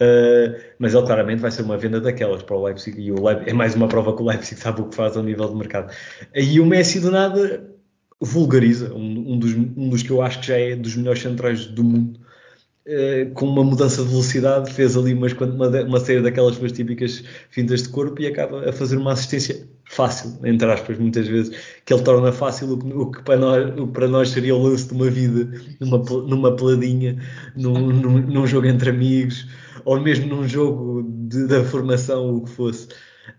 Uh, 0.00 0.54
mas 0.78 0.94
ele 0.94 1.04
claramente 1.04 1.40
vai 1.40 1.50
ser 1.50 1.62
uma 1.62 1.76
venda 1.76 2.00
daquelas 2.00 2.42
para 2.42 2.56
o 2.56 2.64
Leipzig. 2.64 2.98
E 2.98 3.12
o 3.12 3.22
Leipzig, 3.22 3.50
é 3.50 3.52
mais 3.52 3.74
uma 3.74 3.88
prova 3.88 4.16
que 4.16 4.22
o 4.22 4.26
Leipzig 4.26 4.58
sabe 4.58 4.80
o 4.80 4.86
que 4.86 4.96
faz 4.96 5.16
ao 5.16 5.22
nível 5.22 5.48
de 5.48 5.56
mercado. 5.56 5.92
E 6.34 6.58
o 6.60 6.64
Messi 6.64 7.00
do 7.00 7.10
nada 7.10 7.68
vulgariza, 8.20 8.94
um, 8.94 9.34
um, 9.34 9.38
dos, 9.38 9.52
um 9.52 9.90
dos 9.90 10.02
que 10.02 10.10
eu 10.10 10.22
acho 10.22 10.40
que 10.40 10.46
já 10.46 10.56
é 10.56 10.74
dos 10.74 10.96
melhores 10.96 11.20
centrais 11.20 11.66
do 11.66 11.84
mundo, 11.84 12.20
uh, 12.88 13.30
com 13.34 13.46
uma 13.46 13.62
mudança 13.62 14.02
de 14.02 14.08
velocidade, 14.08 14.72
fez 14.72 14.96
ali 14.96 15.14
umas, 15.14 15.32
uma, 15.32 15.68
uma 15.68 16.00
série 16.00 16.22
daquelas 16.22 16.56
suas 16.56 16.72
típicas 16.72 17.22
fintas 17.50 17.82
de 17.82 17.90
corpo 17.90 18.20
e 18.20 18.26
acaba 18.26 18.68
a 18.68 18.72
fazer 18.72 18.96
uma 18.96 19.12
assistência 19.12 19.68
fácil, 19.84 20.38
entre 20.44 20.70
aspas, 20.70 20.98
muitas 20.98 21.26
vezes, 21.26 21.56
que 21.84 21.92
ele 21.94 22.02
torna 22.02 22.30
fácil 22.32 22.72
o 22.72 22.78
que, 22.78 22.92
o 22.92 23.10
que 23.10 23.22
para, 23.22 23.36
nós, 23.36 23.78
o 23.78 23.86
que 23.86 23.92
para 23.92 24.08
nós 24.08 24.30
seria 24.30 24.54
o 24.54 24.62
lance 24.62 24.88
de 24.88 24.94
uma 24.94 25.08
vida, 25.08 25.50
numa, 25.80 25.98
numa 25.98 26.56
peladinha, 26.56 27.18
num, 27.56 27.90
num, 27.90 28.18
num 28.18 28.46
jogo 28.46 28.66
entre 28.66 28.90
amigos 28.90 29.46
ou 29.84 29.98
mesmo 30.00 30.26
num 30.26 30.46
jogo 30.46 31.02
de, 31.02 31.46
da 31.46 31.64
formação, 31.64 32.36
o 32.36 32.44
que 32.44 32.50
fosse. 32.50 32.88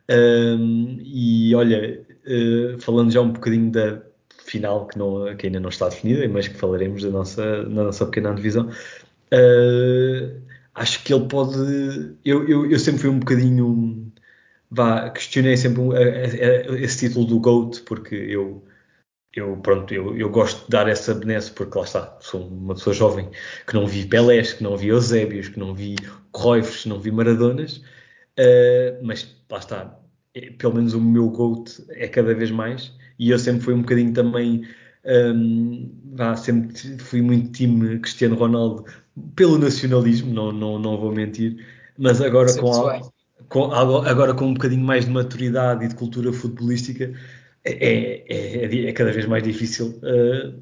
Um, 0.09 0.97
e 1.03 1.53
olha, 1.55 2.03
uh, 2.25 2.79
falando 2.79 3.11
já 3.11 3.21
um 3.21 3.31
bocadinho 3.31 3.71
da 3.71 4.01
final, 4.45 4.87
que, 4.87 4.97
não, 4.97 5.35
que 5.35 5.45
ainda 5.45 5.59
não 5.59 5.69
está 5.69 5.87
definida, 5.89 6.27
mas 6.27 6.47
que 6.47 6.57
falaremos 6.57 7.03
da 7.03 7.09
nossa, 7.11 7.63
na 7.63 7.83
nossa 7.83 8.05
pequena 8.05 8.33
divisão, 8.33 8.69
uh, 9.33 10.41
acho 10.75 11.03
que 11.03 11.13
ele 11.13 11.27
pode. 11.27 12.15
Eu, 12.25 12.47
eu, 12.47 12.71
eu 12.71 12.79
sempre 12.79 13.01
fui 13.01 13.09
um 13.09 13.19
bocadinho. 13.19 14.11
Vá, 14.71 15.09
questionei 15.09 15.57
sempre 15.57 15.81
esse 16.83 17.07
título 17.07 17.25
do 17.25 17.39
GOAT, 17.39 17.81
porque 17.81 18.15
eu 18.15 18.63
eu, 19.35 19.57
pronto, 19.57 19.93
eu, 19.93 20.17
eu 20.17 20.29
gosto 20.29 20.65
de 20.65 20.69
dar 20.69 20.87
essa 20.87 21.13
benesse 21.13 21.51
porque 21.51 21.77
lá 21.77 21.83
está, 21.83 22.17
sou 22.19 22.47
uma 22.47 22.73
pessoa 22.73 22.93
jovem 22.95 23.29
que 23.67 23.73
não 23.75 23.85
vi 23.87 24.05
Pelés, 24.05 24.53
que 24.53 24.63
não 24.63 24.75
vi 24.75 24.87
Eusébios, 24.87 25.49
que 25.49 25.59
não 25.59 25.73
vi 25.73 25.95
Cruyffs, 26.33 26.83
que 26.83 26.89
não 26.89 26.99
vi 26.99 27.11
Maradonas, 27.11 27.77
uh, 27.77 29.03
mas 29.03 29.35
lá 29.49 29.59
está, 29.59 29.99
é, 30.33 30.51
pelo 30.51 30.75
menos 30.75 30.93
o 30.93 31.01
meu 31.01 31.29
GOAT 31.29 31.85
é 31.89 32.07
cada 32.07 32.33
vez 32.33 32.51
mais 32.51 32.91
e 33.19 33.29
eu 33.29 33.39
sempre 33.39 33.61
fui 33.61 33.73
um 33.73 33.81
bocadinho 33.81 34.13
também, 34.13 34.67
um, 35.05 35.91
vá, 36.15 36.35
sempre 36.35 36.75
fui 36.99 37.21
muito 37.21 37.51
time 37.51 37.99
Cristiano 37.99 38.35
Ronaldo 38.35 38.85
pelo 39.35 39.57
nacionalismo, 39.57 40.33
não, 40.33 40.51
não, 40.51 40.79
não 40.79 40.97
vou 40.97 41.11
mentir, 41.11 41.65
mas 41.97 42.21
agora 42.21 42.53
com, 42.55 42.71
algo, 42.71 43.13
com, 43.47 43.71
agora 43.71 44.33
com 44.33 44.45
um 44.45 44.53
bocadinho 44.53 44.83
mais 44.83 45.05
de 45.05 45.11
maturidade 45.11 45.85
e 45.85 45.87
de 45.87 45.95
cultura 45.95 46.31
futebolística 46.31 47.13
é, 47.63 48.23
é, 48.27 48.87
é, 48.87 48.93
cada 48.93 49.11
vez 49.11 49.25
mais 49.25 49.43
difícil 49.43 49.99
uh, 50.03 50.59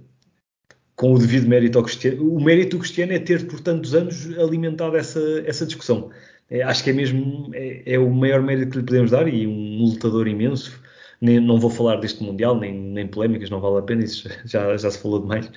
com 0.96 1.14
o 1.14 1.20
devido 1.20 1.48
mérito 1.48 1.78
ao 1.78 1.84
Cristiano. 1.84 2.36
O 2.36 2.44
mérito 2.44 2.78
do 2.78 2.80
Cristiano 2.80 3.14
é 3.14 3.20
ter 3.20 3.48
por 3.48 3.60
tantos 3.60 3.94
anos 3.94 4.38
alimentado 4.38 4.98
essa, 4.98 5.22
essa 5.46 5.66
discussão. 5.66 6.10
É, 6.50 6.64
acho 6.64 6.84
que 6.84 6.90
é 6.90 6.94
mesmo 6.94 7.52
é, 7.54 7.84
é, 7.94 8.00
o 8.00 8.10
maior 8.10 8.42
mérito 8.42 8.72
que 8.72 8.78
lhe 8.78 8.84
podemos 8.84 9.12
dar 9.12 9.28
e 9.28 9.46
um 9.46 9.84
lutador 9.84 10.28
imenso. 10.28 10.82
Nem, 11.22 11.40
não 11.40 11.60
vou 11.60 11.70
falar 11.70 11.98
deste 11.98 12.24
Mundial, 12.24 12.60
nem, 12.60 12.74
nem 12.74 13.08
polémicas, 13.08 13.50
não 13.50 13.60
vale 13.60 13.80
a 13.80 13.82
pena, 13.82 14.04
isso 14.04 14.30
já, 14.46 14.76
já 14.76 14.90
se 14.90 15.00
falou 15.00 15.20
demais. 15.20 15.52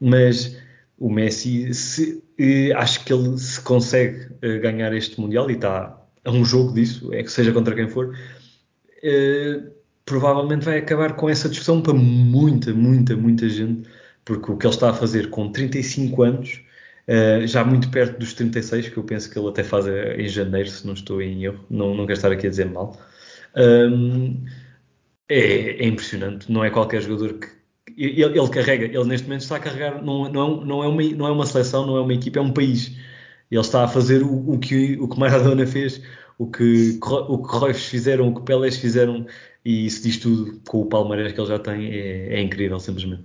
Mas 0.00 0.56
o 0.98 1.10
Messi, 1.10 1.72
se, 1.74 2.22
eh, 2.38 2.72
acho 2.74 3.04
que 3.04 3.12
ele 3.12 3.36
se 3.38 3.60
consegue 3.60 4.28
eh, 4.42 4.58
ganhar 4.58 4.92
este 4.94 5.20
Mundial 5.20 5.50
e 5.50 5.54
está 5.54 6.00
a 6.24 6.30
um 6.30 6.44
jogo 6.44 6.72
disso, 6.74 7.12
é 7.12 7.22
que 7.22 7.30
seja 7.30 7.52
contra 7.52 7.74
quem 7.74 7.88
for, 7.88 8.16
eh, 9.02 9.62
provavelmente 10.04 10.64
vai 10.64 10.78
acabar 10.78 11.14
com 11.14 11.28
essa 11.28 11.48
discussão 11.48 11.82
para 11.82 11.94
muita, 11.94 12.72
muita, 12.74 13.16
muita 13.16 13.48
gente, 13.48 13.88
porque 14.24 14.50
o 14.50 14.56
que 14.56 14.66
ele 14.66 14.74
está 14.74 14.90
a 14.90 14.94
fazer 14.94 15.30
com 15.30 15.50
35 15.50 16.22
anos, 16.22 16.60
uh, 17.08 17.46
já 17.46 17.64
muito 17.64 17.90
perto 17.90 18.18
dos 18.18 18.32
36, 18.34 18.88
que 18.88 18.96
eu 18.96 19.04
penso 19.04 19.30
que 19.30 19.38
ele 19.38 19.48
até 19.48 19.62
faz 19.64 19.86
em 19.86 20.28
janeiro, 20.28 20.68
se 20.68 20.86
não 20.86 20.94
estou 20.94 21.22
em 21.22 21.44
erro, 21.44 21.64
não, 21.70 21.94
não 21.94 22.06
quero 22.06 22.18
estar 22.18 22.32
aqui 22.32 22.46
a 22.46 22.50
dizer 22.50 22.66
mal, 22.66 22.96
um, 23.56 24.44
é, 25.28 25.82
é, 25.82 25.86
impressionante. 25.86 26.50
Não 26.50 26.64
é 26.64 26.70
qualquer 26.70 27.02
jogador 27.02 27.34
que. 27.34 27.55
Ele, 27.96 28.22
ele, 28.22 28.48
carrega, 28.50 28.84
ele 28.84 29.04
neste 29.04 29.26
momento 29.26 29.42
está 29.42 29.56
a 29.56 29.60
carregar, 29.60 30.02
não, 30.02 30.30
não, 30.30 30.64
não, 30.64 30.84
é 30.84 30.88
uma, 30.88 31.02
não 31.02 31.26
é 31.26 31.30
uma 31.30 31.46
seleção, 31.46 31.86
não 31.86 31.96
é 31.96 32.00
uma 32.00 32.12
equipa, 32.14 32.38
é 32.38 32.42
um 32.42 32.52
país. 32.52 32.92
Ele 33.50 33.60
está 33.60 33.84
a 33.84 33.88
fazer 33.88 34.22
o, 34.22 34.52
o, 34.52 34.58
que, 34.58 34.98
o 35.00 35.08
que 35.08 35.18
Maradona 35.18 35.66
fez, 35.66 36.02
o 36.38 36.46
que, 36.46 36.98
o 37.02 37.38
que 37.38 37.48
Cruyff 37.48 37.80
fizeram, 37.80 38.28
o 38.28 38.34
que 38.34 38.42
Pelés 38.42 38.76
fizeram 38.76 39.26
e 39.66 39.84
isso 39.84 40.00
diz 40.00 40.16
tudo 40.18 40.60
com 40.64 40.82
o 40.82 40.86
palmarés 40.86 41.32
que 41.32 41.40
ele 41.40 41.48
já 41.48 41.58
tem, 41.58 41.86
é, 41.86 42.34
é 42.34 42.40
incrível, 42.40 42.78
simplesmente. 42.78 43.24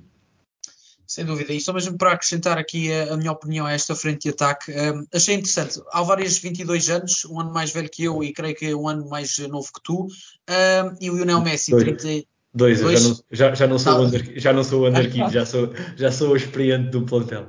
Sem 1.05 1.23
dúvida, 1.23 1.53
e 1.53 1.62
só 1.62 1.71
mesmo 1.71 1.95
para 1.99 2.13
acrescentar 2.13 2.57
aqui 2.57 2.91
a, 2.91 3.13
a 3.13 3.17
minha 3.17 3.31
opinião 3.31 3.67
a 3.67 3.73
esta 3.73 3.93
frente 3.93 4.23
de 4.23 4.29
ataque, 4.29 4.71
um, 4.71 5.05
achei 5.13 5.36
interessante. 5.36 5.79
Álvares, 5.91 6.39
22 6.39 6.89
anos, 6.89 7.25
um 7.25 7.39
ano 7.39 7.53
mais 7.53 7.71
velho 7.71 7.88
que 7.88 8.05
eu 8.05 8.23
e 8.23 8.34
creio 8.34 8.55
que 8.55 8.65
é 8.65 8.75
um 8.75 8.88
ano 8.88 9.07
mais 9.07 9.38
novo 9.38 9.67
que 9.71 9.84
tu, 9.84 10.07
um, 10.07 10.95
e 10.99 11.12
o 11.12 11.15
Lionel 11.15 11.41
Messi, 11.41 11.69
Dois. 11.69 11.84
30. 11.84 12.27
Dois, 12.54 12.82
Dois. 12.82 13.02
Já, 13.02 13.08
não, 13.08 13.20
já, 13.32 13.56
já, 13.56 13.68
não 13.68 13.80
sou 13.80 13.94
o 13.94 14.02
under, 14.04 14.40
já 14.40 14.54
não 14.54 14.64
sou 14.64 14.82
o 14.82 14.88
underkid, 14.88 15.32
já 15.32 15.46
sou, 15.46 15.74
já 15.96 16.12
sou 16.12 16.32
o 16.32 16.36
experiente 16.36 16.90
do 16.90 17.06
plantel. 17.06 17.48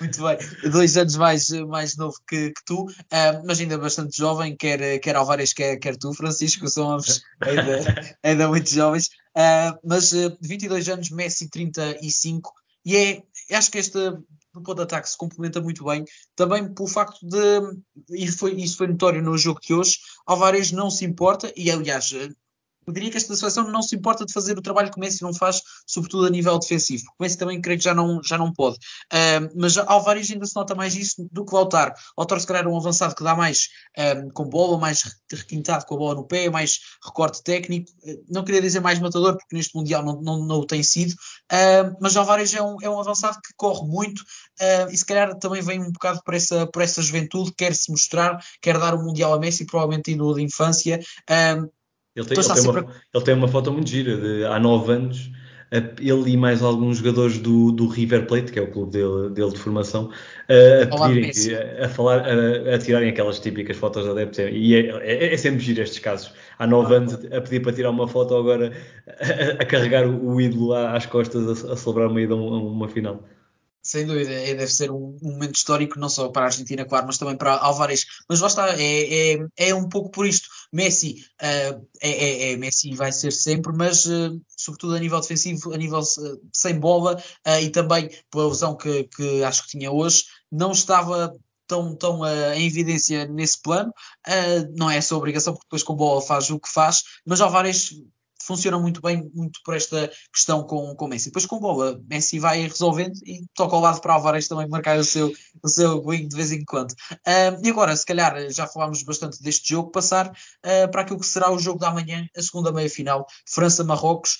Muito 0.00 0.20
bem, 0.22 0.36
dois 0.70 0.96
anos 0.96 1.16
mais, 1.16 1.48
mais 1.50 1.96
novo 1.96 2.16
que, 2.28 2.50
que 2.50 2.64
tu, 2.66 2.86
uh, 2.86 3.46
mas 3.46 3.60
ainda 3.60 3.78
bastante 3.78 4.16
jovem, 4.16 4.56
quer, 4.56 4.98
quer 4.98 5.14
Alvarez, 5.14 5.52
quer, 5.52 5.76
quer 5.76 5.96
tu, 5.96 6.12
Francisco, 6.12 6.68
são 6.68 6.90
ambos 6.90 7.22
ainda, 7.40 8.16
ainda 8.22 8.48
muito 8.48 8.68
jovens. 8.68 9.06
Uh, 9.36 9.78
mas 9.84 10.12
uh, 10.12 10.36
22 10.40 10.88
anos, 10.88 11.10
Messi 11.10 11.48
35, 11.48 12.52
e 12.84 12.96
é, 12.96 13.22
acho 13.56 13.70
que 13.70 13.78
esta 13.78 14.20
dupla 14.52 14.74
de 14.74 14.82
ataque 14.82 15.08
se 15.08 15.16
complementa 15.16 15.60
muito 15.60 15.84
bem, 15.84 16.04
também 16.34 16.74
pelo 16.74 16.88
facto 16.88 17.24
de, 17.24 17.36
e 18.10 18.26
foi, 18.26 18.54
isso 18.54 18.76
foi 18.76 18.88
notório 18.88 19.22
no 19.22 19.38
jogo 19.38 19.60
de 19.60 19.72
hoje, 19.72 19.98
Alvarez 20.26 20.72
não 20.72 20.90
se 20.90 21.04
importa, 21.04 21.52
e 21.56 21.70
aliás, 21.70 22.12
eu 22.90 22.92
diria 22.92 23.10
que 23.10 23.16
esta 23.16 23.34
seleção 23.36 23.70
não 23.70 23.82
se 23.82 23.94
importa 23.94 24.26
de 24.26 24.32
fazer 24.32 24.58
o 24.58 24.62
trabalho 24.62 24.90
que 24.90 24.96
o 24.96 25.00
Messi 25.00 25.22
não 25.22 25.32
faz, 25.32 25.62
sobretudo 25.86 26.26
a 26.26 26.30
nível 26.30 26.58
defensivo. 26.58 27.04
O 27.18 27.22
Messi 27.22 27.38
também 27.38 27.60
creio 27.60 27.78
que 27.78 27.84
já 27.84 27.94
não, 27.94 28.20
já 28.22 28.36
não 28.36 28.52
pode. 28.52 28.76
Uh, 29.12 29.48
mas 29.56 29.78
Alvarez 29.78 30.30
ainda 30.30 30.44
se 30.44 30.56
nota 30.56 30.74
mais 30.74 30.96
isso 30.96 31.28
do 31.30 31.44
que 31.44 31.54
Lautaro. 31.54 31.94
Lautaro 32.18 32.40
se 32.40 32.46
calhar 32.46 32.64
é 32.64 32.68
um 32.68 32.76
avançado 32.76 33.14
que 33.14 33.22
dá 33.22 33.34
mais 33.34 33.68
com 34.34 34.44
bola, 34.44 34.78
mais 34.78 35.02
requintado 35.32 35.84
com 35.86 35.94
a 35.94 35.98
bola 35.98 36.14
no 36.16 36.26
pé, 36.26 36.50
mais 36.50 36.80
recorte 37.04 37.42
técnico. 37.44 37.90
Uh, 38.02 38.24
não 38.28 38.44
queria 38.44 38.60
dizer 38.60 38.80
mais 38.80 38.98
matador, 38.98 39.36
porque 39.36 39.54
neste 39.54 39.76
Mundial 39.76 40.04
não, 40.04 40.20
não, 40.20 40.44
não 40.44 40.56
o 40.58 40.66
tem 40.66 40.82
sido. 40.82 41.12
Uh, 41.12 41.96
mas 42.00 42.16
Alvarez 42.16 42.52
é 42.54 42.62
um, 42.62 42.76
é 42.82 42.90
um 42.90 42.98
avançado 42.98 43.38
que 43.40 43.54
corre 43.56 43.86
muito 43.86 44.22
e 44.90 44.96
se 44.96 45.06
calhar 45.06 45.34
também 45.38 45.62
vem 45.62 45.80
um 45.80 45.90
bocado 45.90 46.20
por 46.22 46.34
essa, 46.34 46.66
por 46.66 46.82
essa 46.82 47.00
juventude, 47.00 47.54
quer 47.56 47.74
se 47.74 47.90
mostrar, 47.90 48.38
quer 48.60 48.78
dar 48.78 48.94
o 48.94 49.02
Mundial 49.02 49.32
a 49.32 49.38
Messi, 49.38 49.64
provavelmente 49.64 50.10
ídolo 50.10 50.34
de 50.34 50.42
infância. 50.42 51.00
Ele 52.14 52.26
tem, 52.26 52.38
ele, 52.38 52.54
tem 52.54 52.68
uma, 52.68 52.86
ele 53.14 53.24
tem 53.24 53.34
uma 53.34 53.48
foto 53.48 53.72
muito 53.72 53.88
gira 53.88 54.16
de 54.16 54.44
há 54.44 54.58
9 54.58 54.92
anos. 54.92 55.30
Ele 56.00 56.32
e 56.32 56.36
mais 56.36 56.62
alguns 56.62 56.98
jogadores 56.98 57.38
do, 57.38 57.70
do 57.70 57.86
River 57.86 58.26
Plate, 58.26 58.50
que 58.50 58.58
é 58.58 58.62
o 58.62 58.72
clube 58.72 58.90
dele, 58.90 59.30
dele 59.30 59.52
de 59.52 59.58
formação, 59.58 60.10
a, 60.48 61.06
pedirem, 61.06 61.30
a, 61.54 61.86
a, 61.86 61.88
falar, 61.88 62.26
a, 62.26 62.74
a, 62.74 62.78
tirarem 62.78 63.08
aquelas 63.08 63.38
típicas 63.38 63.76
fotos 63.76 64.02
de 64.02 64.10
adeptos. 64.10 64.40
E 64.50 64.74
é, 64.74 64.80
é, 65.00 65.32
é 65.32 65.36
sempre 65.36 65.60
giro 65.60 65.80
estes 65.80 66.00
casos. 66.00 66.32
Há 66.58 66.66
9 66.66 66.92
ah, 66.92 66.96
anos 66.96 67.14
a 67.14 67.40
pedir 67.40 67.62
para 67.62 67.72
tirar 67.72 67.90
uma 67.90 68.08
foto, 68.08 68.34
agora 68.34 68.72
a, 69.60 69.64
carregar 69.64 70.04
o, 70.08 70.34
o 70.34 70.40
ídolo 70.40 70.74
às 70.74 71.06
costas 71.06 71.64
a, 71.64 71.76
celebrar 71.76 72.08
uma 72.08 72.20
ida 72.20 72.34
a 72.34 72.36
uma 72.36 72.88
final. 72.88 73.22
Sem 73.82 74.04
dúvida, 74.04 74.30
é, 74.30 74.54
deve 74.54 74.72
ser 74.72 74.90
um, 74.90 75.16
um, 75.22 75.32
momento 75.32 75.54
histórico, 75.54 75.98
não 75.98 76.10
só 76.10 76.28
para 76.28 76.42
a 76.42 76.44
Argentina, 76.46 76.84
claro, 76.84 77.06
mas 77.06 77.16
também 77.16 77.36
para 77.36 77.56
Alvarez. 77.56 78.04
Mas 78.28 78.40
lá 78.40 78.48
está, 78.48 78.74
é, 78.78 79.34
é, 79.34 79.46
é 79.56 79.74
um 79.74 79.88
pouco 79.88 80.10
por 80.10 80.26
isto. 80.26 80.48
Messi 80.72 81.24
uh, 81.42 81.86
é, 82.00 82.10
é, 82.10 82.52
é, 82.52 82.56
Messi 82.56 82.94
vai 82.94 83.12
ser 83.12 83.32
sempre, 83.32 83.72
mas 83.76 84.06
uh, 84.06 84.40
sobretudo 84.56 84.94
a 84.94 84.98
nível 84.98 85.20
defensivo, 85.20 85.72
a 85.72 85.76
nível 85.76 86.00
uh, 86.00 86.40
sem 86.52 86.78
bola 86.78 87.22
e 87.62 87.70
também 87.70 88.10
pela 88.30 88.48
lesão 88.48 88.76
que, 88.76 89.04
que 89.04 89.42
acho 89.42 89.64
que 89.64 89.70
tinha 89.70 89.90
hoje, 89.90 90.24
não 90.50 90.72
estava 90.72 91.32
tão, 91.70 91.94
tão 91.94 92.20
uh, 92.22 92.52
em 92.54 92.66
evidência 92.66 93.26
nesse 93.26 93.62
plano. 93.62 93.92
Uh, 94.26 94.74
não 94.76 94.90
é 94.90 94.96
essa 94.96 95.14
obrigação, 95.14 95.52
porque 95.52 95.66
depois 95.66 95.84
com 95.84 95.94
bola 95.94 96.20
faz 96.20 96.50
o 96.50 96.58
que 96.58 96.68
faz, 96.68 97.04
mas 97.24 97.40
Alvarez 97.40 97.92
funciona 98.42 98.78
muito 98.78 99.00
bem, 99.00 99.30
muito 99.34 99.60
por 99.64 99.76
esta 99.76 100.10
questão 100.32 100.62
com, 100.64 100.94
com 100.94 101.06
Messi. 101.06 101.26
Depois 101.26 101.46
com 101.46 101.58
bola, 101.58 102.00
Messi 102.08 102.38
vai 102.38 102.62
resolvendo 102.62 103.14
e 103.24 103.44
toca 103.54 103.76
ao 103.76 103.82
lado 103.82 104.00
para 104.00 104.14
Alvarez 104.14 104.48
também 104.48 104.68
marcar 104.68 104.98
o 104.98 105.04
seu, 105.04 105.32
o 105.62 105.68
seu 105.68 106.02
wing 106.04 106.28
de 106.28 106.36
vez 106.36 106.52
em 106.52 106.64
quando. 106.64 106.92
Uh, 106.92 107.64
e 107.64 107.70
agora, 107.70 107.94
se 107.96 108.04
calhar, 108.04 108.34
já 108.50 108.66
falámos 108.66 109.02
bastante 109.02 109.42
deste 109.42 109.68
jogo, 109.70 109.90
passar 109.90 110.28
uh, 110.28 110.90
para 110.90 111.02
aquilo 111.02 111.20
que 111.20 111.26
será 111.26 111.50
o 111.50 111.58
jogo 111.58 111.78
da 111.78 111.90
manhã, 111.90 112.26
a 112.36 112.42
segunda 112.42 112.72
meia-final, 112.72 113.26
França-Marrocos. 113.48 114.38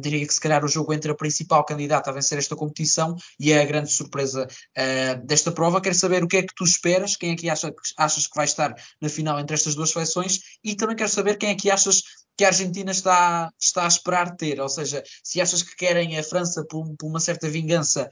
Diria 0.00 0.26
que 0.26 0.34
se 0.34 0.40
calhar 0.40 0.64
o 0.64 0.68
jogo 0.68 0.92
entre 0.92 1.12
a 1.12 1.14
principal 1.14 1.64
candidata 1.64 2.10
a 2.10 2.12
vencer 2.12 2.36
esta 2.36 2.56
competição 2.56 3.14
e 3.38 3.54
a 3.54 3.64
grande 3.64 3.92
surpresa 3.92 4.44
uh, 4.46 5.26
desta 5.26 5.52
prova. 5.52 5.80
Quero 5.80 5.94
saber 5.94 6.24
o 6.24 6.26
que 6.26 6.38
é 6.38 6.42
que 6.42 6.52
tu 6.54 6.64
esperas, 6.64 7.14
quem 7.14 7.30
é 7.30 7.36
que 7.36 7.48
acha, 7.48 7.72
achas 7.96 8.26
que 8.26 8.34
vai 8.34 8.44
estar 8.44 8.74
na 9.00 9.08
final 9.08 9.38
entre 9.38 9.54
estas 9.54 9.76
duas 9.76 9.90
seleções 9.90 10.40
e 10.64 10.74
também 10.74 10.96
quero 10.96 11.08
saber 11.08 11.36
quem 11.36 11.50
é 11.50 11.54
que 11.54 11.70
achas 11.70 12.02
que 12.36 12.44
a 12.44 12.48
Argentina 12.48 12.90
está, 12.90 13.50
está 13.60 13.84
a 13.84 13.88
esperar 13.88 14.36
ter, 14.36 14.60
ou 14.60 14.68
seja, 14.68 15.02
se 15.22 15.40
achas 15.40 15.62
que 15.62 15.76
querem 15.76 16.18
a 16.18 16.22
França 16.22 16.64
por, 16.64 16.84
por 16.96 17.06
uma 17.06 17.20
certa 17.20 17.48
vingança 17.48 18.08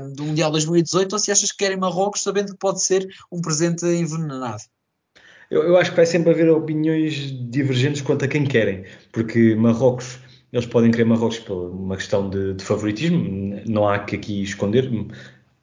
um, 0.00 0.12
do 0.12 0.24
Mundial 0.24 0.50
2018 0.50 1.12
ou 1.12 1.18
se 1.18 1.32
achas 1.32 1.50
que 1.50 1.58
querem 1.58 1.78
Marrocos 1.78 2.22
sabendo 2.22 2.52
que 2.52 2.58
pode 2.58 2.82
ser 2.82 3.06
um 3.32 3.40
presente 3.40 3.86
envenenado. 3.86 4.62
Eu, 5.50 5.62
eu 5.62 5.76
acho 5.76 5.90
que 5.90 5.96
vai 5.96 6.06
sempre 6.06 6.30
haver 6.30 6.50
opiniões 6.50 7.32
divergentes 7.50 8.02
quanto 8.02 8.24
a 8.24 8.28
quem 8.28 8.44
querem, 8.44 8.84
porque 9.12 9.54
Marrocos 9.54 10.18
eles 10.54 10.66
podem 10.66 10.92
querer 10.92 11.04
Marrocos 11.04 11.40
por 11.40 11.70
uma 11.70 11.96
questão 11.96 12.30
de, 12.30 12.54
de 12.54 12.64
favoritismo, 12.64 13.60
não 13.66 13.88
há 13.88 13.98
que 13.98 14.14
aqui 14.14 14.40
esconder, 14.40 14.88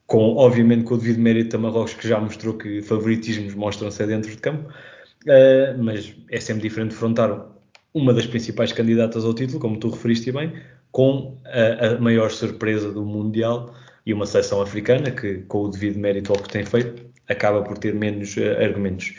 com, 0.06 0.36
obviamente 0.36 0.84
com 0.84 0.96
o 0.96 0.98
devido 0.98 1.22
mérito 1.22 1.56
a 1.56 1.60
Marrocos 1.60 1.94
que 1.94 2.06
já 2.06 2.20
mostrou 2.20 2.56
que 2.58 2.82
favoritismos 2.82 3.54
mostram-se 3.54 4.06
dentro 4.06 4.30
de 4.30 4.38
campo, 4.38 4.70
uh, 4.70 5.82
mas 5.82 6.14
é 6.30 6.42
sempre 6.42 6.64
diferente 6.64 6.92
defrontar 6.92 7.32
uma 7.94 8.14
das 8.14 8.26
principais 8.26 8.72
candidatas 8.72 9.26
ao 9.26 9.34
título, 9.34 9.60
como 9.60 9.78
tu 9.78 9.90
referiste 9.90 10.32
bem, 10.32 10.54
com 10.92 11.38
a, 11.46 11.88
a 11.88 12.00
maior 12.00 12.32
surpresa 12.32 12.92
do 12.92 13.06
Mundial 13.06 13.74
e 14.06 14.14
uma 14.14 14.26
seleção 14.26 14.62
africana 14.62 15.12
que, 15.12 15.40
com 15.44 15.64
o 15.64 15.70
devido 15.70 16.00
mérito 16.00 16.32
ao 16.32 16.40
que 16.40 16.50
tem 16.50 16.66
feito, 16.66 17.10
acaba 17.28 17.62
por 17.62 17.78
ter 17.78 17.94
menos 17.94 18.36
uh, 18.38 18.62
argumentos. 18.62 19.16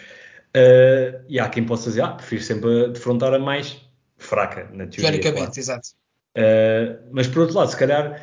Uh, 0.54 1.22
e 1.28 1.38
há 1.40 1.48
quem 1.48 1.64
possa 1.64 1.88
dizer, 1.88 2.02
ah, 2.02 2.08
prefiro 2.08 2.42
sempre 2.42 2.88
defrontar 2.88 3.32
a 3.32 3.38
mais 3.38 3.80
fraca, 4.18 4.68
na 4.72 4.86
teoria. 4.86 5.10
Teoricamente, 5.10 5.34
claro. 5.34 5.58
exato. 5.58 5.88
Uh, 6.36 7.08
mas 7.10 7.26
por 7.26 7.40
outro 7.40 7.56
lado, 7.56 7.70
se 7.70 7.76
calhar 7.76 8.22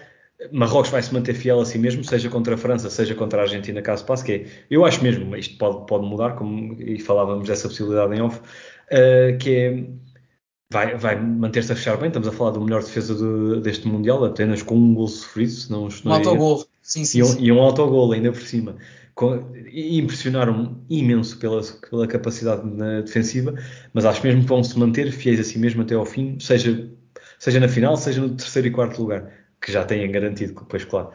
Marrocos 0.52 0.90
vai 0.90 1.02
se 1.02 1.14
manter 1.14 1.34
fiel 1.34 1.60
a 1.60 1.66
si 1.66 1.78
mesmo, 1.78 2.04
seja 2.04 2.30
contra 2.30 2.56
a 2.56 2.58
França, 2.58 2.90
seja 2.90 3.14
contra 3.14 3.40
a 3.40 3.44
Argentina, 3.44 3.82
caso 3.82 4.06
passe, 4.06 4.24
que 4.24 4.32
é, 4.32 4.46
eu 4.70 4.86
acho 4.86 5.04
mesmo, 5.04 5.36
isto 5.36 5.58
pode, 5.58 5.86
pode 5.86 6.06
mudar, 6.06 6.36
como 6.36 6.80
e 6.80 7.00
falávamos 7.00 7.48
dessa 7.48 7.68
possibilidade 7.68 8.16
em 8.16 8.22
off, 8.22 8.40
que 9.40 9.56
é, 9.56 9.84
vai, 10.72 10.96
vai 10.96 11.20
manter-se 11.20 11.72
a 11.72 11.76
fechar 11.76 11.98
bem, 11.98 12.08
estamos 12.08 12.28
a 12.28 12.32
falar 12.32 12.52
do 12.52 12.62
melhor 12.62 12.84
defesa 12.84 13.16
deste 13.60 13.88
Mundial, 13.88 14.24
apenas 14.24 14.62
com 14.62 14.76
um 14.76 14.94
gol 14.94 15.08
sofrido, 15.08 15.52
se 15.52 15.72
não, 15.72 15.90
Um 16.06 16.12
autogol, 16.14 16.66
sim, 16.82 17.04
sim. 17.04 17.20
E 17.20 17.24
um, 17.24 17.26
sim. 17.26 17.44
e 17.44 17.52
um 17.52 17.60
autogol 17.60 18.12
ainda 18.12 18.32
por 18.32 18.42
cima 18.42 18.76
impressionaram 19.74 20.78
imenso 20.90 21.38
pela, 21.40 21.62
pela 21.90 22.08
capacidade 22.08 22.62
defensiva, 23.04 23.54
mas 23.94 24.06
acho 24.06 24.24
mesmo 24.24 24.42
que 24.42 24.48
vão 24.48 24.64
se 24.64 24.78
manter 24.80 25.12
fiéis 25.12 25.40
a 25.40 25.44
si 25.44 25.60
mesmo 25.60 25.82
até 25.82 25.96
ao 25.96 26.06
fim, 26.06 26.38
seja, 26.40 26.90
seja 27.38 27.60
na 27.60 27.68
final, 27.68 27.98
seja 27.98 28.22
no 28.22 28.30
terceiro 28.30 28.68
e 28.68 28.72
quarto 28.72 29.02
lugar, 29.02 29.30
que 29.62 29.72
já 29.72 29.84
têm 29.84 30.10
garantido, 30.10 30.54
depois, 30.54 30.86
claro. 30.86 31.10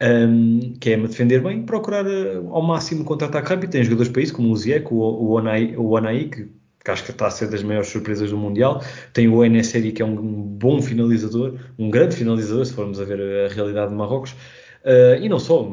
Um, 0.00 0.74
que 0.78 0.90
é 0.90 0.96
me 0.96 1.08
defender 1.08 1.42
bem, 1.42 1.64
procurar 1.64 2.06
uh, 2.06 2.48
ao 2.52 2.62
máximo 2.62 3.04
contra-ataque 3.04 3.48
rápido. 3.48 3.70
Tem 3.70 3.82
jogadores 3.82 4.12
para 4.12 4.22
isso, 4.22 4.32
como 4.32 4.52
o 4.52 4.56
Zieco, 4.56 4.94
o, 4.94 5.24
o, 5.24 5.30
Onai, 5.32 5.74
o 5.76 5.90
Onai, 5.90 6.26
que, 6.26 6.48
que 6.84 6.90
acho 6.90 7.04
que 7.04 7.10
está 7.10 7.26
a 7.26 7.30
ser 7.30 7.48
das 7.48 7.62
maiores 7.62 7.88
surpresas 7.88 8.30
do 8.30 8.36
Mundial. 8.36 8.82
Tem 9.12 9.28
o 9.28 9.44
NSR, 9.44 9.92
que 9.92 10.02
é 10.02 10.04
um 10.04 10.16
bom 10.16 10.80
finalizador, 10.80 11.54
um 11.78 11.90
grande 11.90 12.16
finalizador, 12.16 12.64
se 12.64 12.72
formos 12.72 13.00
a 13.00 13.04
ver 13.04 13.20
a 13.20 13.52
realidade 13.52 13.90
de 13.90 13.96
Marrocos. 13.96 14.32
Uh, 14.84 15.20
e 15.20 15.28
não 15.28 15.38
só, 15.38 15.68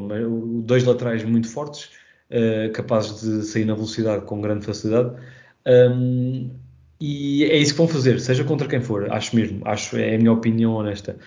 dois 0.63 0.83
laterais 0.83 1.23
muito 1.23 1.47
fortes, 1.47 1.91
uh, 2.31 2.71
capazes 2.73 3.21
de 3.21 3.43
sair 3.43 3.65
na 3.65 3.73
velocidade 3.73 4.25
com 4.25 4.41
grande 4.41 4.65
facilidade. 4.65 5.15
Um, 5.65 6.49
e 6.99 7.43
é 7.43 7.57
isso 7.57 7.73
que 7.73 7.77
vão 7.77 7.87
fazer, 7.87 8.19
seja 8.19 8.43
contra 8.43 8.67
quem 8.67 8.81
for, 8.81 9.11
acho 9.11 9.35
mesmo, 9.35 9.61
acho, 9.65 9.97
é 9.97 10.15
a 10.15 10.17
minha 10.17 10.31
opinião 10.31 10.73
honesta. 10.73 11.17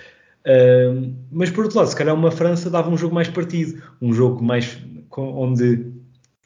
Um, 0.46 1.14
mas 1.30 1.50
por 1.50 1.64
outro 1.64 1.78
lado, 1.78 1.88
se 1.88 1.96
calhar 1.96 2.14
uma 2.14 2.30
França 2.30 2.70
dava 2.70 2.90
um 2.90 2.96
jogo 2.96 3.14
mais 3.14 3.28
partido, 3.28 3.82
um 4.00 4.12
jogo 4.12 4.42
mais 4.42 4.78
onde 5.16 5.92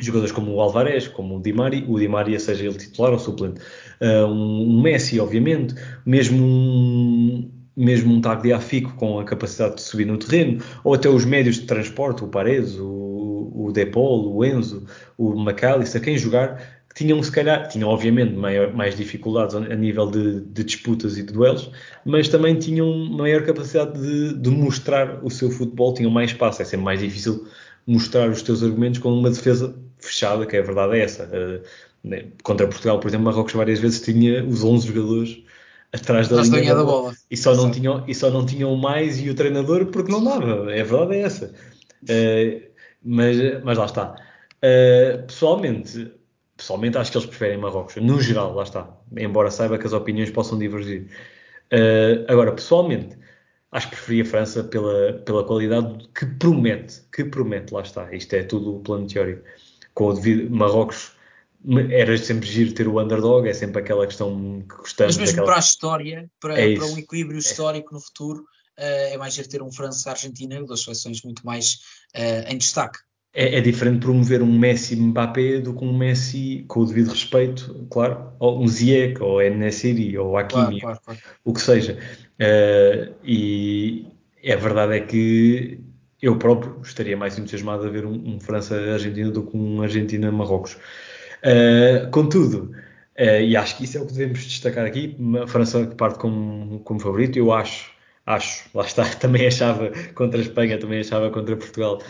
jogadores 0.04 0.32
como 0.32 0.52
o 0.52 0.60
Alvarez, 0.60 1.08
como 1.08 1.36
o 1.36 1.42
Di 1.42 1.52
Maria, 1.52 1.84
o 1.88 1.98
Di 1.98 2.08
Maria 2.08 2.38
seja 2.38 2.64
ele 2.64 2.74
titular 2.74 3.12
ou 3.12 3.18
suplente, 3.18 3.60
uh, 4.00 4.26
um, 4.26 4.80
Messi, 4.80 5.20
obviamente, 5.20 5.74
mesmo 6.04 6.42
um, 6.42 7.50
mesmo 7.76 8.12
um 8.12 8.20
Tagliafico 8.20 8.94
com 8.94 9.18
a 9.18 9.24
capacidade 9.24 9.76
de 9.76 9.82
subir 9.82 10.06
no 10.06 10.18
terreno, 10.18 10.62
ou 10.84 10.94
até 10.94 11.08
os 11.08 11.24
médios 11.24 11.56
de 11.56 11.66
transporte, 11.66 12.24
o 12.24 12.28
Paredes, 12.28 12.76
o, 12.78 13.52
o 13.54 13.72
Depol, 13.72 14.34
o 14.34 14.44
Enzo, 14.44 14.86
o 15.16 15.40
McAllister, 15.40 16.02
quem 16.02 16.18
jogar, 16.18 16.82
tinham 16.94 17.22
se 17.22 17.32
calhar, 17.32 17.68
tinham 17.68 17.88
obviamente 17.88 18.34
maior, 18.34 18.72
mais 18.74 18.96
dificuldades 18.96 19.54
a 19.54 19.74
nível 19.74 20.10
de, 20.10 20.40
de, 20.40 20.64
disputas 20.64 21.16
e 21.16 21.22
de 21.22 21.32
duelos, 21.32 21.70
mas 22.04 22.28
também 22.28 22.58
tinham 22.58 22.92
maior 23.08 23.42
capacidade 23.42 23.98
de, 23.98 24.34
de, 24.34 24.50
mostrar 24.50 25.24
o 25.24 25.30
seu 25.30 25.50
futebol, 25.50 25.94
tinham 25.94 26.10
mais 26.10 26.30
espaço, 26.30 26.60
é 26.60 26.64
sempre 26.64 26.84
mais 26.84 27.00
difícil 27.00 27.46
mostrar 27.86 28.28
os 28.28 28.42
teus 28.42 28.62
argumentos 28.62 29.00
com 29.00 29.12
uma 29.12 29.30
defesa 29.30 29.74
fechada, 30.02 30.46
que 30.46 30.56
é 30.56 30.60
a 30.60 30.62
verdade 30.62 30.98
é 30.98 31.04
essa. 31.04 31.24
Uh, 31.24 31.62
contra 32.42 32.66
Portugal, 32.66 32.98
por 32.98 33.08
exemplo, 33.08 33.26
Marrocos 33.26 33.52
várias 33.52 33.78
vezes 33.78 34.00
tinha 34.00 34.44
os 34.44 34.64
11 34.64 34.88
jogadores 34.88 35.42
atrás 35.92 36.28
da 36.28 36.42
linha, 36.42 36.60
linha 36.60 36.74
da, 36.74 36.84
bola. 36.84 37.02
bola. 37.02 37.16
E, 37.30 37.36
só 37.36 37.54
não 37.54 37.70
tinham, 37.70 38.04
e 38.08 38.14
só 38.14 38.30
não 38.30 38.44
tinham 38.44 38.74
mais 38.76 39.20
e 39.20 39.30
o 39.30 39.34
treinador 39.34 39.86
porque 39.86 40.10
não 40.10 40.24
dava. 40.24 40.72
É 40.72 40.80
a 40.80 40.84
verdade 40.84 41.16
é 41.16 41.20
essa. 41.20 41.54
Uh, 42.02 42.62
mas, 43.04 43.36
mas 43.62 43.78
lá 43.78 43.84
está. 43.84 44.16
Uh, 44.64 45.26
pessoalmente, 45.26 46.12
pessoalmente 46.56 46.98
acho 46.98 47.12
que 47.12 47.18
eles 47.18 47.28
preferem 47.28 47.58
Marrocos. 47.58 47.96
No 47.96 48.20
geral, 48.20 48.54
lá 48.54 48.62
está. 48.62 48.88
Embora 49.16 49.50
saiba 49.50 49.78
que 49.78 49.86
as 49.86 49.92
opiniões 49.92 50.30
possam 50.30 50.58
divergir. 50.58 51.08
Uh, 51.72 52.24
agora, 52.28 52.52
pessoalmente, 52.52 53.16
acho 53.70 53.90
que 53.90 53.96
preferia 53.96 54.22
a 54.22 54.26
França 54.26 54.64
pela, 54.64 55.14
pela 55.24 55.44
qualidade 55.44 56.08
que 56.14 56.26
promete. 56.26 57.02
Que 57.14 57.24
promete, 57.24 57.72
lá 57.72 57.82
está. 57.82 58.12
Isto 58.14 58.34
é 58.34 58.42
tudo 58.42 58.76
o 58.76 58.80
plano 58.80 59.06
teórico. 59.06 59.42
Com 59.94 60.06
o 60.06 60.14
devido 60.14 60.54
Marrocos 60.54 61.12
era 61.90 62.16
sempre 62.18 62.48
giro 62.48 62.72
ter 62.72 62.88
o 62.88 63.00
underdog, 63.00 63.48
é 63.48 63.52
sempre 63.52 63.80
aquela 63.80 64.06
questão 64.06 64.64
que 64.68 64.76
gostamos. 64.76 65.16
Mas 65.16 65.18
mesmo 65.18 65.36
daquela... 65.36 65.46
para 65.46 65.56
a 65.56 65.60
história, 65.60 66.30
para, 66.40 66.60
é 66.60 66.74
para 66.74 66.86
um 66.86 66.98
equilíbrio 66.98 67.36
é. 67.36 67.40
histórico 67.40 67.90
é. 67.92 67.94
no 67.94 68.00
futuro, 68.00 68.40
uh, 68.40 69.12
é 69.12 69.16
mais 69.16 69.34
giro 69.34 69.48
ter 69.48 69.62
um 69.62 69.70
França-Argentina, 69.70 70.62
duas 70.64 70.82
seleções 70.82 71.22
muito 71.22 71.44
mais 71.46 71.74
uh, 72.16 72.52
em 72.52 72.58
destaque. 72.58 72.98
É, 73.34 73.56
é, 73.56 73.60
diferente 73.62 74.00
promover 74.00 74.42
um 74.42 74.58
Messi-Mbappé 74.58 75.58
do 75.60 75.72
que 75.72 75.82
um 75.82 75.96
Messi, 75.96 76.66
com 76.68 76.80
o 76.80 76.86
devido 76.86 77.08
respeito, 77.08 77.86
claro, 77.90 78.30
ou 78.38 78.62
um 78.62 78.68
Ziyech, 78.68 79.22
ou 79.22 79.40
Enesiri, 79.40 80.18
ou 80.18 80.36
Hakimi, 80.36 80.80
claro, 80.82 81.00
claro, 81.00 81.00
claro. 81.02 81.20
o 81.42 81.52
que 81.54 81.62
seja. 81.62 81.98
Uh, 82.34 83.14
e 83.24 84.06
a 84.52 84.56
verdade 84.56 84.96
é 84.96 85.00
que 85.00 85.80
eu 86.22 86.36
próprio 86.38 86.80
estaria 86.82 87.16
mais 87.16 87.36
entusiasmado 87.36 87.84
a 87.84 87.90
ver 87.90 88.06
um, 88.06 88.34
um 88.34 88.40
França-Argentina 88.40 89.30
do 89.30 89.42
que 89.42 89.56
um 89.56 89.82
Argentina-Marrocos. 89.82 90.78
Uh, 91.42 92.08
contudo, 92.12 92.72
uh, 93.18 93.40
e 93.42 93.56
acho 93.56 93.76
que 93.76 93.84
isso 93.84 93.98
é 93.98 94.00
o 94.00 94.06
que 94.06 94.12
devemos 94.12 94.44
destacar 94.44 94.86
aqui, 94.86 95.16
a 95.42 95.46
França 95.48 95.84
parte 95.86 96.20
como, 96.20 96.78
como 96.80 97.00
favorito, 97.00 97.36
eu 97.36 97.52
acho, 97.52 97.90
acho, 98.24 98.68
lá 98.72 98.84
está, 98.84 99.04
também 99.18 99.48
achava 99.48 99.90
contra 100.14 100.38
a 100.38 100.42
Espanha, 100.42 100.78
também 100.78 101.00
achava 101.00 101.28
contra 101.30 101.56
Portugal 101.56 102.00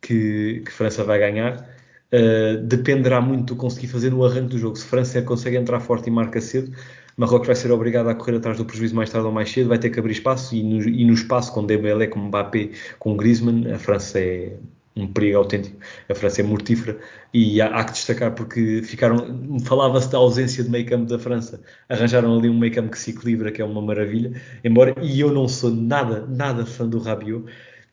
que, 0.00 0.62
que 0.64 0.72
França 0.72 1.04
vai 1.04 1.18
ganhar. 1.18 1.68
Uh, 2.10 2.56
dependerá 2.62 3.20
muito 3.20 3.48
do 3.48 3.54
que 3.54 3.60
conseguir 3.60 3.88
fazer 3.88 4.10
no 4.10 4.24
arranque 4.24 4.48
do 4.48 4.58
jogo. 4.58 4.76
Se 4.76 4.86
França 4.86 5.20
consegue 5.20 5.58
entrar 5.58 5.78
forte 5.80 6.06
e 6.08 6.10
marca 6.10 6.40
cedo, 6.40 6.74
Marrocos 7.18 7.48
vai 7.48 7.56
ser 7.56 7.72
obrigado 7.72 8.08
a 8.08 8.14
correr 8.14 8.36
atrás 8.36 8.56
do 8.56 8.64
prejuízo 8.64 8.94
mais 8.94 9.10
tarde 9.10 9.26
ou 9.26 9.32
mais 9.32 9.50
cedo, 9.50 9.68
vai 9.68 9.78
ter 9.78 9.90
que 9.90 9.98
abrir 9.98 10.12
espaço 10.12 10.54
e 10.54 10.62
no, 10.62 10.88
e 10.88 11.04
no 11.04 11.12
espaço 11.12 11.52
com 11.52 11.66
Dembélé, 11.66 12.06
com 12.06 12.20
Mbappé, 12.20 12.70
com 12.98 13.16
Griezmann, 13.16 13.72
a 13.72 13.78
França 13.78 14.20
é 14.20 14.56
um 14.98 15.06
perigo 15.06 15.38
autêntico. 15.38 15.76
A 16.08 16.14
França 16.14 16.40
é 16.40 16.44
mortífera 16.44 16.98
e 17.32 17.60
há, 17.60 17.66
há 17.68 17.84
que 17.84 17.92
destacar 17.92 18.34
porque 18.34 18.82
ficaram. 18.82 19.58
Falava-se 19.64 20.10
da 20.10 20.18
ausência 20.18 20.62
de 20.62 20.70
meio 20.70 20.86
campo 20.86 21.06
da 21.06 21.18
França. 21.18 21.60
Arranjaram 21.88 22.36
ali 22.36 22.48
um 22.48 22.58
meio 22.58 22.72
campo 22.72 22.90
que 22.90 22.98
se 22.98 23.10
equilibra, 23.10 23.50
que 23.50 23.60
é 23.60 23.64
uma 23.64 23.82
maravilha. 23.82 24.40
Embora, 24.64 24.94
e 25.02 25.20
eu 25.20 25.32
não 25.32 25.48
sou 25.48 25.70
nada, 25.70 26.26
nada 26.26 26.66
fã 26.66 26.88
do 26.88 26.98
Rabiot. 26.98 27.44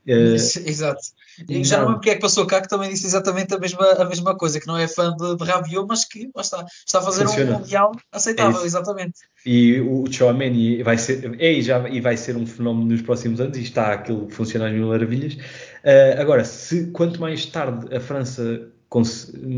Uh, 0.07 0.35
Exato. 0.65 1.01
E 1.49 1.63
já 1.63 1.79
não 1.79 1.87
lembro 1.87 2.01
quem 2.01 2.13
é 2.13 2.15
que 2.15 2.21
passou 2.21 2.45
cá 2.45 2.61
que 2.61 2.69
também 2.69 2.89
disse 2.89 3.05
exatamente 3.05 3.53
a 3.53 3.59
mesma, 3.59 3.85
a 3.91 4.05
mesma 4.05 4.37
coisa, 4.37 4.59
que 4.59 4.67
não 4.67 4.77
é 4.77 4.87
fã 4.87 5.13
de, 5.15 5.35
de 5.35 5.43
Rabiot, 5.43 5.85
mas 5.87 6.05
que 6.05 6.29
está, 6.37 6.65
está 6.85 6.99
a 6.99 7.01
fazer 7.01 7.25
Funciona. 7.25 7.55
um 7.55 7.59
mundial 7.59 7.91
aceitável, 8.11 8.61
é 8.61 8.65
exatamente. 8.65 9.19
E 9.45 9.81
o 9.81 10.05
Chouameni 10.09 10.81
vai 10.81 10.97
ser, 10.97 11.35
é, 11.39 11.51
e, 11.51 11.61
já, 11.61 11.89
e 11.89 11.99
vai 11.99 12.15
ser 12.15 12.37
um 12.37 12.45
fenómeno 12.45 12.87
nos 12.87 13.01
próximos 13.01 13.41
anos 13.41 13.57
e 13.57 13.63
está 13.63 13.91
aquilo 13.91 14.27
que 14.27 14.33
funciona 14.33 14.67
às 14.67 14.73
mil 14.73 14.87
maravilhas. 14.87 15.33
Uh, 15.33 16.19
agora, 16.19 16.45
se 16.45 16.87
quanto 16.91 17.19
mais 17.19 17.45
tarde 17.45 17.93
a 17.93 17.99
França 17.99 18.71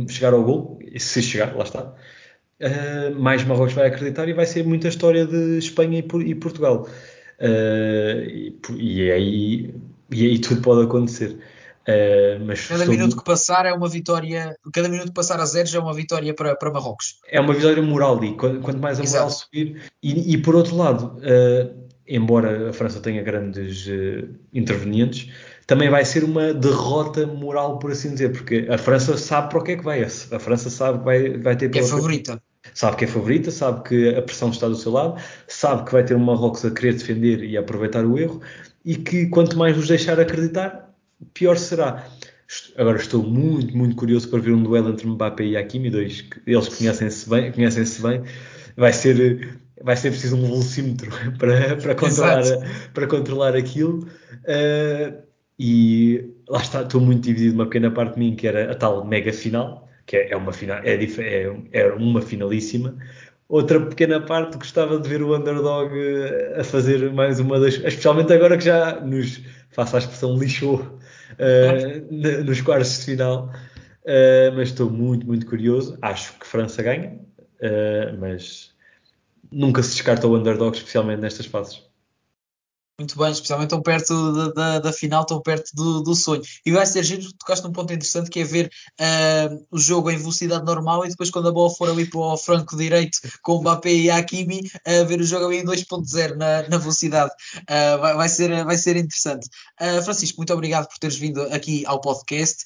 chegar 0.10 0.34
ao 0.34 0.44
gol, 0.44 0.80
se 0.98 1.22
chegar, 1.22 1.56
lá 1.56 1.64
está, 1.64 1.84
uh, 1.84 3.20
mais 3.20 3.44
Marrocos 3.44 3.74
vai 3.74 3.88
acreditar 3.88 4.28
e 4.28 4.34
vai 4.34 4.46
ser 4.46 4.66
muita 4.66 4.88
história 4.88 5.26
de 5.28 5.60
Espanha 5.60 6.00
e, 6.00 6.30
e 6.30 6.36
Portugal. 6.36 6.88
Uh, 7.40 8.24
e, 8.28 8.60
e, 8.78 9.12
aí, 9.12 9.76
e 10.12 10.26
aí 10.26 10.40
tudo 10.40 10.62
pode 10.62 10.84
acontecer. 10.84 11.38
Uh, 11.88 12.44
mas 12.46 12.68
cada 12.68 12.86
minuto 12.86 13.16
que 13.16 13.24
passar 13.24 13.66
é 13.66 13.72
uma 13.72 13.88
vitória, 13.88 14.54
cada 14.74 14.90
minuto 14.90 15.08
que 15.08 15.14
passar 15.14 15.40
a 15.40 15.46
zero 15.46 15.70
já 15.70 15.80
é 15.80 15.82
uma 15.82 15.94
vitória 15.94 16.34
para, 16.34 16.54
para 16.54 16.70
Marrocos. 16.70 17.20
É 17.30 17.40
uma 17.40 17.54
vitória 17.54 17.82
moral 17.82 18.22
e 18.26 18.36
quanto 18.36 18.78
mais 18.78 19.00
a 19.00 19.04
moral 19.04 19.28
Exato. 19.28 19.46
subir, 19.46 19.82
e, 20.04 20.34
e, 20.34 20.38
por 20.38 20.54
outro 20.54 20.76
lado, 20.76 21.18
uh, 21.20 21.88
embora 22.06 22.70
a 22.70 22.74
França 22.74 23.00
tenha 23.00 23.24
grandes 23.24 23.88
uh, 23.88 24.28
intervenientes, 24.54 25.32
também 25.66 25.90
vai 25.90 26.04
ser 26.04 26.26
uma 26.26 26.54
derrota 26.54 27.26
moral, 27.26 27.80
por 27.80 27.92
assim 27.92 28.12
dizer, 28.12 28.34
porque 28.34 28.68
a 28.70 28.78
França 28.78 29.18
sabe 29.18 29.50
para 29.50 29.60
o 29.60 29.64
que 29.64 29.72
é 29.72 29.78
que 29.78 29.84
vai. 29.84 30.04
A 30.04 30.40
França 30.40 30.70
sabe 30.70 31.00
que 31.00 31.06
vai, 31.06 31.38
vai 31.38 31.56
ter. 31.56 31.74
É 31.76 31.84
favorita. 31.84 32.42
Sabe 32.74 32.98
que 32.98 33.06
é 33.06 33.08
favorita, 33.08 33.50
sabe 33.50 33.88
que 33.88 34.16
a 34.16 34.22
pressão 34.22 34.50
está 34.50 34.68
do 34.68 34.76
seu 34.76 34.92
lado, 34.92 35.22
sabe 35.48 35.86
que 35.86 35.92
vai 35.92 36.04
ter 36.04 36.16
um 36.16 36.20
Marrocos 36.20 36.66
a 36.66 36.72
querer 36.72 36.94
defender 36.94 37.44
e 37.44 37.56
a 37.58 37.62
aproveitar 37.62 38.06
o 38.06 38.18
erro, 38.18 38.42
e 38.88 38.96
que 38.96 39.26
quanto 39.26 39.58
mais 39.58 39.76
nos 39.76 39.90
deixar 39.90 40.18
acreditar, 40.18 40.96
pior 41.34 41.58
será. 41.58 42.08
Agora 42.78 42.96
estou 42.98 43.22
muito, 43.22 43.76
muito 43.76 43.98
curioso 43.98 44.30
para 44.30 44.40
ver 44.40 44.54
um 44.54 44.64
duelo 44.64 44.92
entre 44.92 45.06
Mbappé 45.06 45.44
e 45.44 45.58
Hakimi, 45.58 45.90
dois 45.90 46.24
eles 46.48 46.70
conhecem-se 46.70 47.30
bem, 47.30 47.52
conhecem-se 47.52 48.02
bem. 48.02 48.24
Vai 48.78 48.94
ser, 48.94 49.60
vai 49.84 49.98
ser 49.98 50.12
preciso 50.12 50.38
um 50.38 50.42
velocímetro 50.44 51.12
para, 51.38 51.76
para, 51.76 51.96
controlar, 51.96 52.44
para 52.94 53.08
controlar 53.08 53.56
aquilo. 53.58 54.08
Uh, 54.46 55.22
e 55.60 56.24
lá 56.48 56.62
está, 56.62 56.84
estou 56.84 57.02
muito 57.02 57.24
dividido 57.24 57.56
uma 57.56 57.66
pequena 57.66 57.92
parte 57.92 58.14
de 58.14 58.20
mim 58.20 58.38
que 58.38 58.48
era 58.48 58.72
a 58.72 58.76
tal 58.76 59.06
mega 59.06 59.34
final, 59.34 59.90
que 60.06 60.16
é 60.16 60.38
uma, 60.38 60.54
final, 60.54 60.78
é, 60.78 60.94
é, 60.94 61.58
é 61.74 61.94
uma 61.94 62.22
finalíssima. 62.22 62.96
Outra 63.50 63.80
pequena 63.80 64.20
parte 64.20 64.58
gostava 64.58 65.00
de 65.00 65.08
ver 65.08 65.22
o 65.22 65.36
underdog 65.36 65.90
a 66.58 66.64
fazer 66.64 67.12
mais 67.14 67.40
uma 67.40 67.60
das. 67.60 67.76
Especialmente 67.76 68.34
agora 68.34 68.58
que 68.58 68.66
já 68.66 69.00
nos, 69.00 69.42
faça 69.70 69.96
a 69.96 70.00
expressão, 70.00 70.38
lixou 70.38 70.80
uh, 70.82 72.44
nos 72.44 72.60
quartos 72.62 73.00
de 73.00 73.06
final. 73.06 73.50
Uh, 74.04 74.56
mas 74.56 74.70
estou 74.70 74.90
muito, 74.90 75.26
muito 75.26 75.46
curioso. 75.46 75.98
Acho 76.02 76.34
que 76.40 76.46
França 76.46 76.82
ganha, 76.84 77.20
uh, 77.62 78.18
mas 78.20 78.74
nunca 79.52 79.82
se 79.82 79.92
descarta 79.92 80.28
o 80.28 80.36
underdog, 80.36 80.76
especialmente 80.76 81.22
nestas 81.22 81.46
fases. 81.46 81.87
Muito 83.00 83.16
bem, 83.16 83.32
especialmente 83.32 83.70
tão 83.70 83.80
perto 83.80 84.34
da, 84.34 84.48
da, 84.50 84.80
da, 84.80 84.92
final, 84.92 85.24
tão 85.24 85.40
perto 85.40 85.70
do, 85.76 86.02
do 86.02 86.16
sonho. 86.16 86.42
E 86.66 86.72
vai 86.72 86.84
ser 86.84 87.04
giro, 87.04 87.32
tocaste 87.34 87.64
num 87.64 87.72
ponto 87.72 87.94
interessante 87.94 88.28
que 88.28 88.40
é 88.40 88.44
ver 88.44 88.72
uh, 89.00 89.68
o 89.70 89.78
jogo 89.78 90.10
em 90.10 90.18
velocidade 90.18 90.66
normal 90.66 91.06
e 91.06 91.10
depois 91.10 91.30
quando 91.30 91.48
a 91.48 91.52
bola 91.52 91.70
for 91.70 91.90
ali 91.90 92.10
para 92.10 92.20
o 92.20 92.36
franco 92.36 92.76
direito 92.76 93.20
com 93.44 93.58
o 93.58 93.62
Mbappé 93.62 93.94
e 93.94 94.10
a 94.10 94.18
Hakimi, 94.18 94.62
uh, 94.88 95.06
ver 95.06 95.22
o 95.22 95.24
jogo 95.24 95.46
ali 95.46 95.58
em 95.58 95.64
2.0 95.64 96.38
na, 96.38 96.68
na 96.68 96.78
velocidade. 96.80 97.32
Uh, 97.70 98.02
vai, 98.02 98.16
vai, 98.16 98.30
ser, 98.30 98.66
vai 98.66 98.78
ser 98.80 98.96
interessante. 98.96 99.48
Uh, 99.80 100.02
Francisco, 100.02 100.38
muito 100.38 100.54
obrigado 100.54 100.88
por 100.88 100.98
teres 100.98 101.18
vindo 101.18 101.44
aqui 101.54 101.86
ao 101.86 102.02
podcast. 102.02 102.66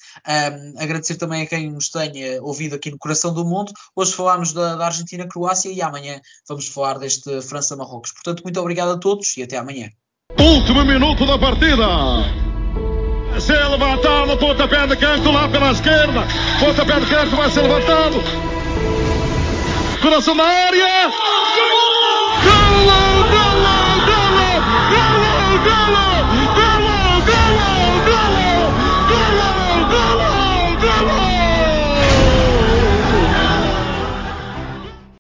agradecer 0.77 1.15
também 1.15 1.41
a 1.41 1.45
quem 1.45 1.69
nos 1.69 1.89
tenha 1.89 2.41
ouvido 2.41 2.75
aqui 2.75 2.89
no 2.89 2.97
Coração 2.97 3.33
do 3.33 3.43
Mundo. 3.43 3.73
Hoje 3.93 4.13
falámos 4.13 4.53
da, 4.53 4.77
da 4.77 4.85
Argentina-Croácia 4.85 5.69
e 5.69 5.81
amanhã 5.81 6.21
vamos 6.47 6.69
falar 6.69 6.99
deste 6.99 7.41
França-Marrocos. 7.41 8.13
Portanto, 8.13 8.43
muito 8.43 8.61
obrigado 8.61 8.91
a 8.91 8.97
todos 8.97 9.35
e 9.35 9.43
até 9.43 9.57
amanhã. 9.57 9.89
Último 10.39 10.83
minuto 10.83 11.25
da 11.25 11.37
partida. 11.37 11.85
Se 13.39 13.53
levantado, 13.53 14.37
pontapé 14.37 14.87
de 14.87 14.95
canto 14.97 15.31
lá 15.31 15.47
pela 15.47 15.71
esquerda. 15.71 16.27
Pontapé 16.59 16.99
de 16.99 17.05
canto 17.07 17.35
vai 17.35 17.49
ser 17.49 17.61
levantado. 17.61 18.21
Coração 20.01 20.35
na 20.35 20.43
área. 20.43 21.11
Gol! 22.43 23.30